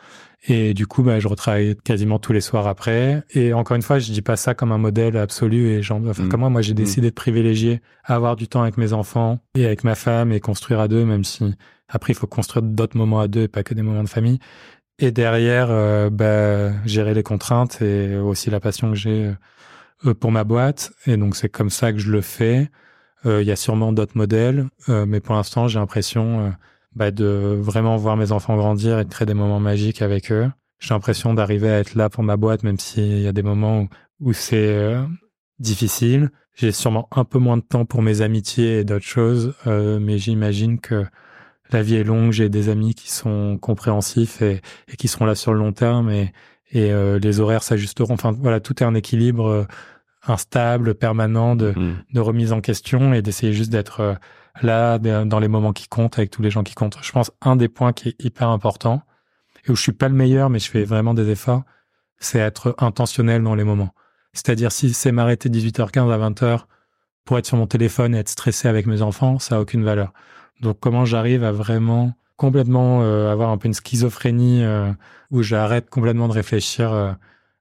[0.48, 3.22] Et du coup, bah, je retravaille quasiment tous les soirs après.
[3.34, 6.14] Et encore une fois, je dis pas ça comme un modèle absolu et j'en dois
[6.14, 6.50] faire comme moi.
[6.50, 6.76] Moi, j'ai mm.
[6.76, 10.80] décidé de privilégier avoir du temps avec mes enfants et avec ma femme et construire
[10.80, 11.54] à deux, même si
[11.90, 14.38] après, il faut construire d'autres moments à deux et pas que des moments de famille.
[14.98, 19.32] Et derrière, euh, bah, gérer les contraintes et aussi la passion que j'ai
[20.06, 20.92] euh, pour ma boîte.
[21.06, 22.70] Et donc, c'est comme ça que je le fais.
[23.26, 26.54] Euh, il y a sûrement d'autres modèles, mais pour l'instant, j'ai l'impression
[26.94, 30.50] bah, de vraiment voir mes enfants grandir et de créer des moments magiques avec eux.
[30.80, 33.86] J'ai l'impression d'arriver à être là pour ma boîte, même s'il y a des moments
[34.18, 35.04] où, c'est euh,
[35.58, 36.30] difficile.
[36.56, 40.18] J'ai sûrement un peu moins de temps pour mes amitiés et d'autres choses, euh, mais
[40.18, 41.04] j'imagine que
[41.72, 42.32] la vie est longue.
[42.32, 46.10] J'ai des amis qui sont compréhensifs et, et, qui seront là sur le long terme
[46.10, 46.32] et,
[46.72, 48.14] et euh, les horaires s'ajusteront.
[48.14, 49.64] Enfin, voilà, tout est un équilibre euh,
[50.26, 52.04] instable, permanent de, mmh.
[52.12, 54.14] de remise en question et d'essayer juste d'être euh,
[54.62, 56.98] là dans les moments qui comptent avec tous les gens qui comptent.
[57.02, 59.02] Je pense un des points qui est hyper important
[59.66, 61.62] et où je suis pas le meilleur mais je fais vraiment des efforts,
[62.18, 63.94] c'est être intentionnel dans les moments.
[64.32, 66.64] C'est-à-dire si c'est m'arrêter 18h15 à 20h
[67.24, 70.12] pour être sur mon téléphone et être stressé avec mes enfants, ça a aucune valeur.
[70.60, 74.90] Donc comment j'arrive à vraiment complètement euh, avoir un peu une schizophrénie euh,
[75.30, 77.12] où j'arrête complètement de réfléchir euh,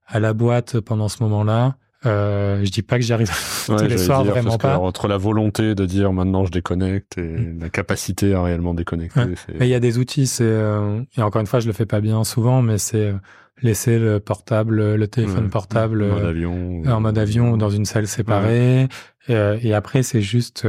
[0.07, 3.29] à la boîte pendant ce moment-là je dis pas que j'y arrive
[3.65, 4.77] tous les soirs, vraiment pas.
[4.77, 7.59] entre la volonté de dire maintenant je déconnecte et mm.
[7.59, 9.35] la capacité à réellement déconnecter.
[9.59, 11.99] Il y a des outils, c'est euh, et encore une fois je le fais pas
[11.99, 13.13] bien souvent, mais c'est
[13.61, 17.85] laisser le portable, le téléphone portable en mode avion, en mode avion ou dans une
[17.85, 18.87] salle séparée.
[19.27, 20.65] Et, et, après c'est juste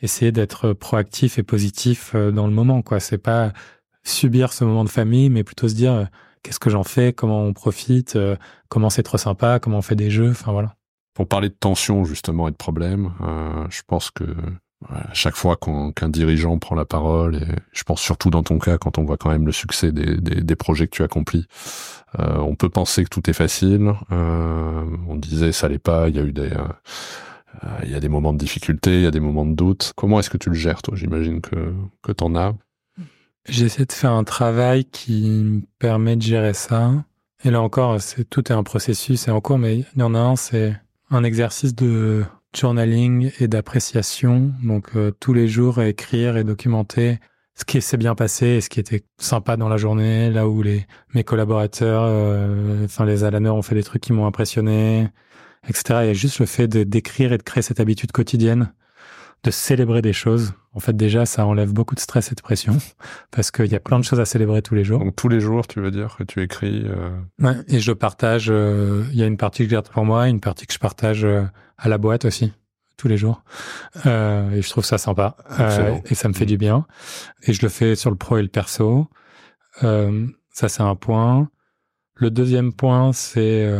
[0.00, 2.82] essayer d'être proactif et positif dans le moment.
[2.82, 3.00] quoi.
[3.00, 3.52] C'est pas
[4.04, 6.08] subir ce moment de famille, mais plutôt se dire
[6.42, 8.36] qu'est-ce que j'en fais, comment on profite, euh,
[8.68, 10.74] comment c'est trop sympa, comment on fait des jeux, enfin voilà.
[11.14, 14.24] Pour parler de tension justement et de problèmes, euh, je pense que
[14.88, 18.78] à chaque fois qu'un dirigeant prend la parole, et je pense surtout dans ton cas,
[18.78, 21.48] quand on voit quand même le succès des, des, projets que tu accomplis,
[22.20, 23.92] euh, on peut penser que tout est facile.
[24.12, 26.52] Euh, on disait ça l'est pas, il y a eu des...
[27.64, 29.92] Euh, il y a des moments de difficulté, il y a des moments de doute.
[29.96, 30.94] Comment est-ce que tu le gères, toi?
[30.96, 32.54] J'imagine que, que tu en as.
[33.48, 36.92] J'essaie de faire un travail qui me permet de gérer ça.
[37.44, 40.14] Et là encore, c'est tout est un processus et en cours, mais il y en
[40.14, 40.76] a un, c'est
[41.10, 42.24] un exercice de
[42.54, 44.52] journaling et d'appréciation.
[44.62, 47.18] Donc euh, tous les jours, écrire et documenter
[47.54, 50.62] ce qui s'est bien passé et ce qui était sympa dans la journée, là où
[50.62, 55.08] les mes collaborateurs, euh, enfin les Alaners ont fait des trucs qui m'ont impressionné,
[55.66, 56.00] etc.
[56.02, 58.72] Il y a juste le fait de d'écrire et de créer cette habitude quotidienne
[59.44, 60.52] de célébrer des choses.
[60.72, 62.76] En fait, déjà, ça enlève beaucoup de stress et de pression
[63.30, 65.00] parce qu'il y a plein de choses à célébrer tous les jours.
[65.00, 67.10] Donc tous les jours, tu veux dire que tu écris euh...
[67.40, 68.48] Ouais, et je partage.
[68.50, 70.78] Euh, il y a une partie que je garde pour moi, une partie que je
[70.78, 71.44] partage euh,
[71.76, 72.52] à la boîte aussi
[72.96, 73.42] tous les jours.
[74.06, 75.36] Euh, et je trouve ça sympa
[76.10, 76.84] et ça me fait du bien.
[77.44, 79.08] Et je le fais sur le pro et le perso.
[79.80, 81.48] ça, c'est un point.
[82.16, 83.72] Le deuxième point, c'est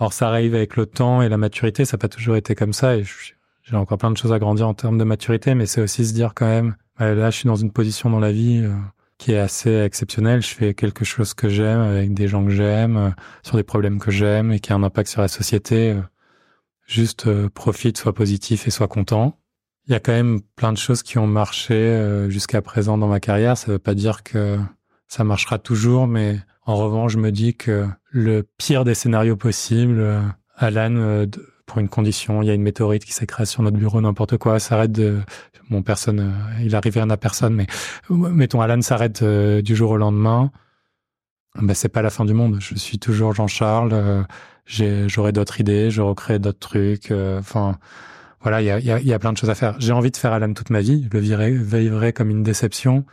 [0.00, 1.84] alors ça arrive avec le temps et la maturité.
[1.84, 2.96] Ça n'a pas toujours été comme ça.
[2.96, 3.04] Et
[3.62, 6.12] j'ai encore plein de choses à grandir en termes de maturité, mais c'est aussi se
[6.12, 8.74] dire quand même, là, je suis dans une position dans la vie euh,
[9.18, 10.42] qui est assez exceptionnelle.
[10.42, 13.10] Je fais quelque chose que j'aime avec des gens que j'aime, euh,
[13.42, 15.92] sur des problèmes que j'aime et qui a un impact sur la société.
[15.92, 16.00] Euh,
[16.86, 19.38] juste profite, sois positif et sois content.
[19.86, 23.20] Il y a quand même plein de choses qui ont marché jusqu'à présent dans ma
[23.20, 23.56] carrière.
[23.56, 24.58] Ça veut pas dire que
[25.08, 30.22] ça marchera toujours, mais en revanche, je me dis que le pire des scénarios possibles,
[30.56, 31.26] Alan
[31.66, 34.58] pour une condition, il y a une météorite qui s'écrase sur notre bureau, n'importe quoi,
[34.58, 35.20] s'arrête de,
[35.70, 37.66] bon, personne, euh, il arrive rien à personne, mais
[38.10, 40.50] mettons, Alan s'arrête euh, du jour au lendemain,
[41.60, 42.58] ben, c'est pas la fin du monde.
[42.60, 47.78] Je suis toujours Jean-Charles, euh, j'aurai d'autres idées, je recrée d'autres trucs, enfin,
[48.40, 49.76] voilà, il y a, plein de choses à faire.
[49.78, 53.06] J'ai envie de faire Alan toute ma vie, je le vivrai comme une déception,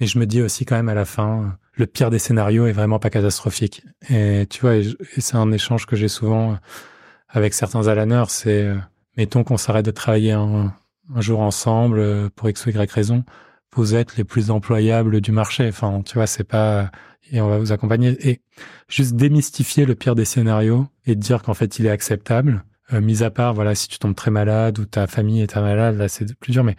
[0.00, 2.72] mais je me dis aussi quand même à la fin, le pire des scénarios est
[2.72, 3.84] vraiment pas catastrophique.
[4.10, 6.58] Et tu vois, et c'est un échange que j'ai souvent
[7.28, 8.76] avec certains alaneurs, c'est euh,
[9.16, 10.72] mettons qu'on s'arrête de travailler un,
[11.16, 13.24] jour ensemble euh, pour x ou y raison,
[13.74, 15.68] vous êtes les plus employables du marché.
[15.68, 16.90] Enfin, tu vois, c'est pas
[17.30, 18.40] et on va vous accompagner et
[18.88, 22.64] juste démystifier le pire des scénarios et dire qu'en fait il est acceptable.
[22.92, 25.60] Euh, mis à part, voilà, si tu tombes très malade ou ta famille est très
[25.60, 26.64] malade, là c'est plus dur.
[26.64, 26.76] Mais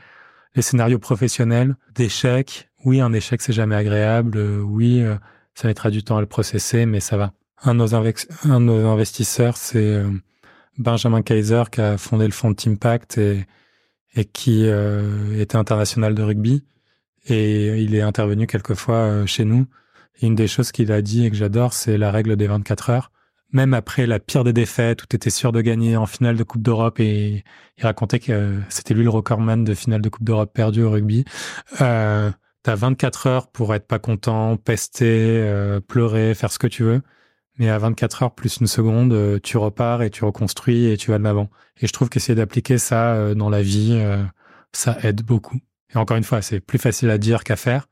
[0.55, 4.37] les scénarios professionnels d'échecs, oui, un échec c'est jamais agréable.
[4.63, 5.03] oui,
[5.53, 7.33] ça mettra du temps à le processer, mais ça va.
[7.61, 10.03] Un de nos, investisseurs, c'est
[10.77, 13.45] Benjamin Kaiser qui a fondé le fonds Teampact et,
[14.15, 16.63] et qui euh, était international de rugby.
[17.27, 19.67] Et il est intervenu quelquefois euh, chez nous.
[20.21, 23.11] Une des choses qu'il a dit et que j'adore, c'est la règle des 24 heures.
[23.51, 26.43] Même après la pire des défaites, où tu étais sûr de gagner en finale de
[26.43, 27.43] Coupe d'Europe, et
[27.77, 31.25] il racontait que c'était lui le recordman de finale de Coupe d'Europe perdu au rugby.
[31.81, 32.31] Euh,
[32.63, 37.01] T'as 24 heures pour être pas content, pester, euh, pleurer, faire ce que tu veux.
[37.57, 41.11] Mais à 24 heures plus une seconde, euh, tu repars et tu reconstruis et tu
[41.11, 41.49] vas de l'avant.
[41.79, 44.01] Et je trouve qu'essayer d'appliquer ça euh, dans la vie,
[44.73, 45.59] ça aide beaucoup.
[45.93, 47.87] Et encore une fois, c'est plus facile à dire qu'à faire.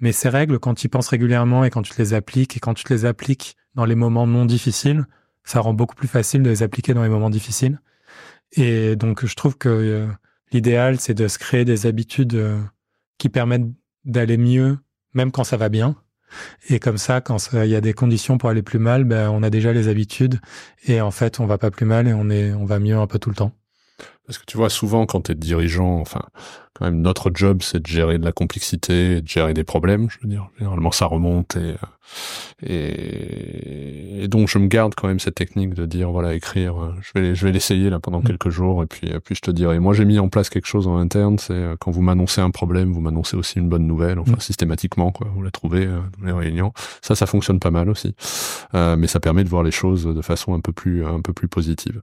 [0.00, 2.74] Mais ces règles, quand tu y penses régulièrement et quand tu les appliques et quand
[2.74, 5.06] tu les appliques dans les moments non difficiles,
[5.44, 7.80] ça rend beaucoup plus facile de les appliquer dans les moments difficiles.
[8.52, 10.06] Et donc, je trouve que
[10.52, 12.40] l'idéal, c'est de se créer des habitudes
[13.18, 13.66] qui permettent
[14.04, 14.78] d'aller mieux,
[15.14, 15.96] même quand ça va bien.
[16.68, 19.42] Et comme ça, quand il y a des conditions pour aller plus mal, ben, on
[19.42, 20.40] a déjà les habitudes
[20.86, 23.06] et en fait, on va pas plus mal et on est, on va mieux un
[23.06, 23.52] peu tout le temps.
[24.26, 26.22] Parce que tu vois, souvent, quand tu es dirigeant, enfin,
[26.82, 30.18] quand même, notre job, c'est de gérer de la complexité, de gérer des problèmes, je
[30.22, 30.48] veux dire.
[30.58, 31.74] Généralement, ça remonte et,
[32.64, 36.94] et, et, donc, je me garde quand même cette technique de dire, voilà, écrire, euh,
[37.00, 38.24] je vais, je vais l'essayer là pendant mm.
[38.24, 39.80] quelques jours et puis, et puis je te dirai.
[39.80, 42.50] Moi, j'ai mis en place quelque chose en interne, c'est euh, quand vous m'annoncez un
[42.50, 44.40] problème, vous m'annoncez aussi une bonne nouvelle, enfin, mm.
[44.40, 45.28] systématiquement, quoi.
[45.34, 46.72] Vous la trouvez euh, dans les réunions.
[47.00, 48.14] Ça, ça fonctionne pas mal aussi.
[48.74, 51.32] Euh, mais ça permet de voir les choses de façon un peu plus, un peu
[51.32, 52.00] plus positive.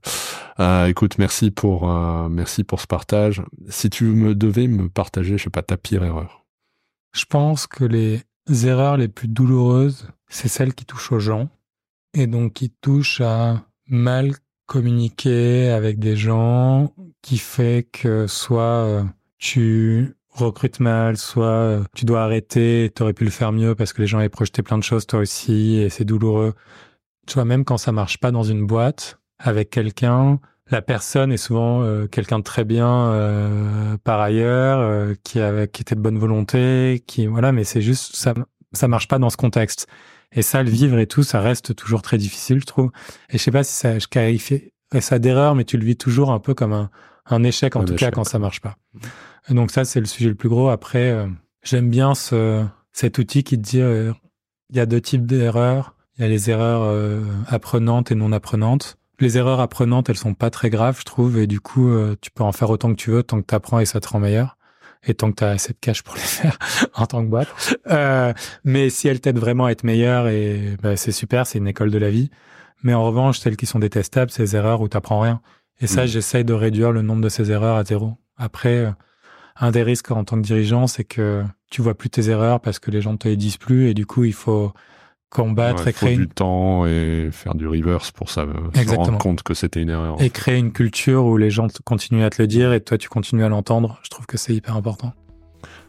[0.58, 1.88] Euh, écoute, merci pour,
[2.28, 3.42] merci pour ce partage.
[3.68, 6.44] Si tu me devais me partager, je sais pas, ta pire erreur.
[7.12, 8.22] Je pense que les
[8.64, 11.48] erreurs les plus douloureuses, c'est celles qui touchent aux gens
[12.14, 14.32] et donc qui touchent à mal
[14.66, 19.02] communiquer avec des gens, qui fait que soit euh,
[19.38, 23.92] tu recrutes mal, soit euh, tu dois arrêter, tu aurais pu le faire mieux parce
[23.92, 26.54] que les gens avaient projeté plein de choses toi aussi et c'est douloureux.
[27.26, 30.38] Tu vois, même quand ça marche pas dans une boîte avec quelqu'un,
[30.70, 35.68] la personne est souvent euh, quelqu'un de très bien euh, par ailleurs, euh, qui, avait,
[35.68, 38.34] qui était de bonne volonté, qui voilà, mais c'est juste ça,
[38.72, 39.88] ça marche pas dans ce contexte.
[40.32, 42.92] Et ça, le vivre et tout, ça reste toujours très difficile, je trouve.
[43.30, 46.30] Et je sais pas si ça, je qualifie ça d'erreur, mais tu le vis toujours
[46.30, 46.90] un peu comme un,
[47.26, 48.76] un échec, en tout cas quand ça marche pas.
[49.48, 50.68] Et donc ça, c'est le sujet le plus gros.
[50.68, 51.26] Après,
[51.64, 55.96] j'aime bien ce, cet outil qui te dit, il y a deux types d'erreurs.
[56.16, 60.50] Il y a les erreurs apprenantes et non apprenantes les erreurs apprenantes, elles sont pas
[60.50, 63.10] très graves, je trouve, et du coup, euh, tu peux en faire autant que tu
[63.10, 64.56] veux, tant que tu apprends et ça te rend meilleur,
[65.06, 66.58] et tant que tu as assez de cash pour les faire
[66.94, 67.48] en tant que boîte.
[67.90, 68.32] Euh,
[68.64, 71.90] mais si elles t'aident vraiment à être meilleur, et bah, c'est super, c'est une école
[71.90, 72.30] de la vie.
[72.82, 75.40] Mais en revanche, celles qui sont détestables, c'est les erreurs où tu rien.
[75.80, 76.08] Et ça, mm.
[76.08, 78.14] j'essaye de réduire le nombre de ces erreurs à zéro.
[78.36, 78.90] Après, euh,
[79.56, 82.78] un des risques en tant que dirigeant, c'est que tu vois plus tes erreurs parce
[82.78, 84.72] que les gens te les disent plus, et du coup, il faut
[85.30, 89.54] combattre et créer du temps et faire du reverse pour ça, se rendre compte que
[89.54, 90.20] c'était une erreur.
[90.20, 93.08] Et créer une culture où les gens continuent à te le dire et toi tu
[93.08, 94.00] continues à l'entendre.
[94.02, 95.12] Je trouve que c'est hyper important.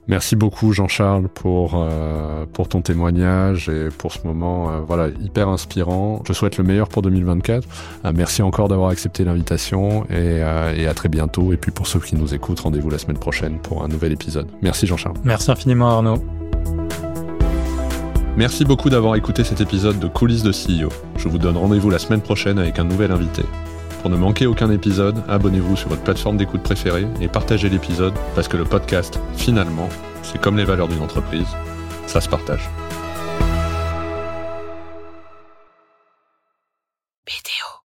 [0.08, 5.48] Merci beaucoup Jean-Charles pour euh, pour ton témoignage et pour ce moment euh, voilà hyper
[5.48, 6.22] inspirant.
[6.28, 7.68] Je souhaite le meilleur pour 2024.
[8.06, 10.42] Euh, merci encore d'avoir accepté l'invitation et,
[10.76, 11.54] et à très bientôt.
[11.54, 14.48] Et puis pour ceux qui nous écoutent, rendez-vous la semaine prochaine pour un nouvel épisode.
[14.62, 15.18] Merci Jean-Charles.
[15.24, 16.51] Merci infiniment Arnaud.
[18.38, 20.90] Merci beaucoup d'avoir écouté cet épisode de Coulisses de CEO.
[21.18, 23.44] Je vous donne rendez-vous la semaine prochaine avec un nouvel invité.
[24.02, 28.48] Pour ne manquer aucun épisode, abonnez-vous sur votre plateforme d'écoute préférée et partagez l'épisode parce
[28.48, 29.90] que le podcast, finalement,
[30.24, 31.48] c'est comme les valeurs d'une entreprise,
[32.08, 32.70] ça se partage.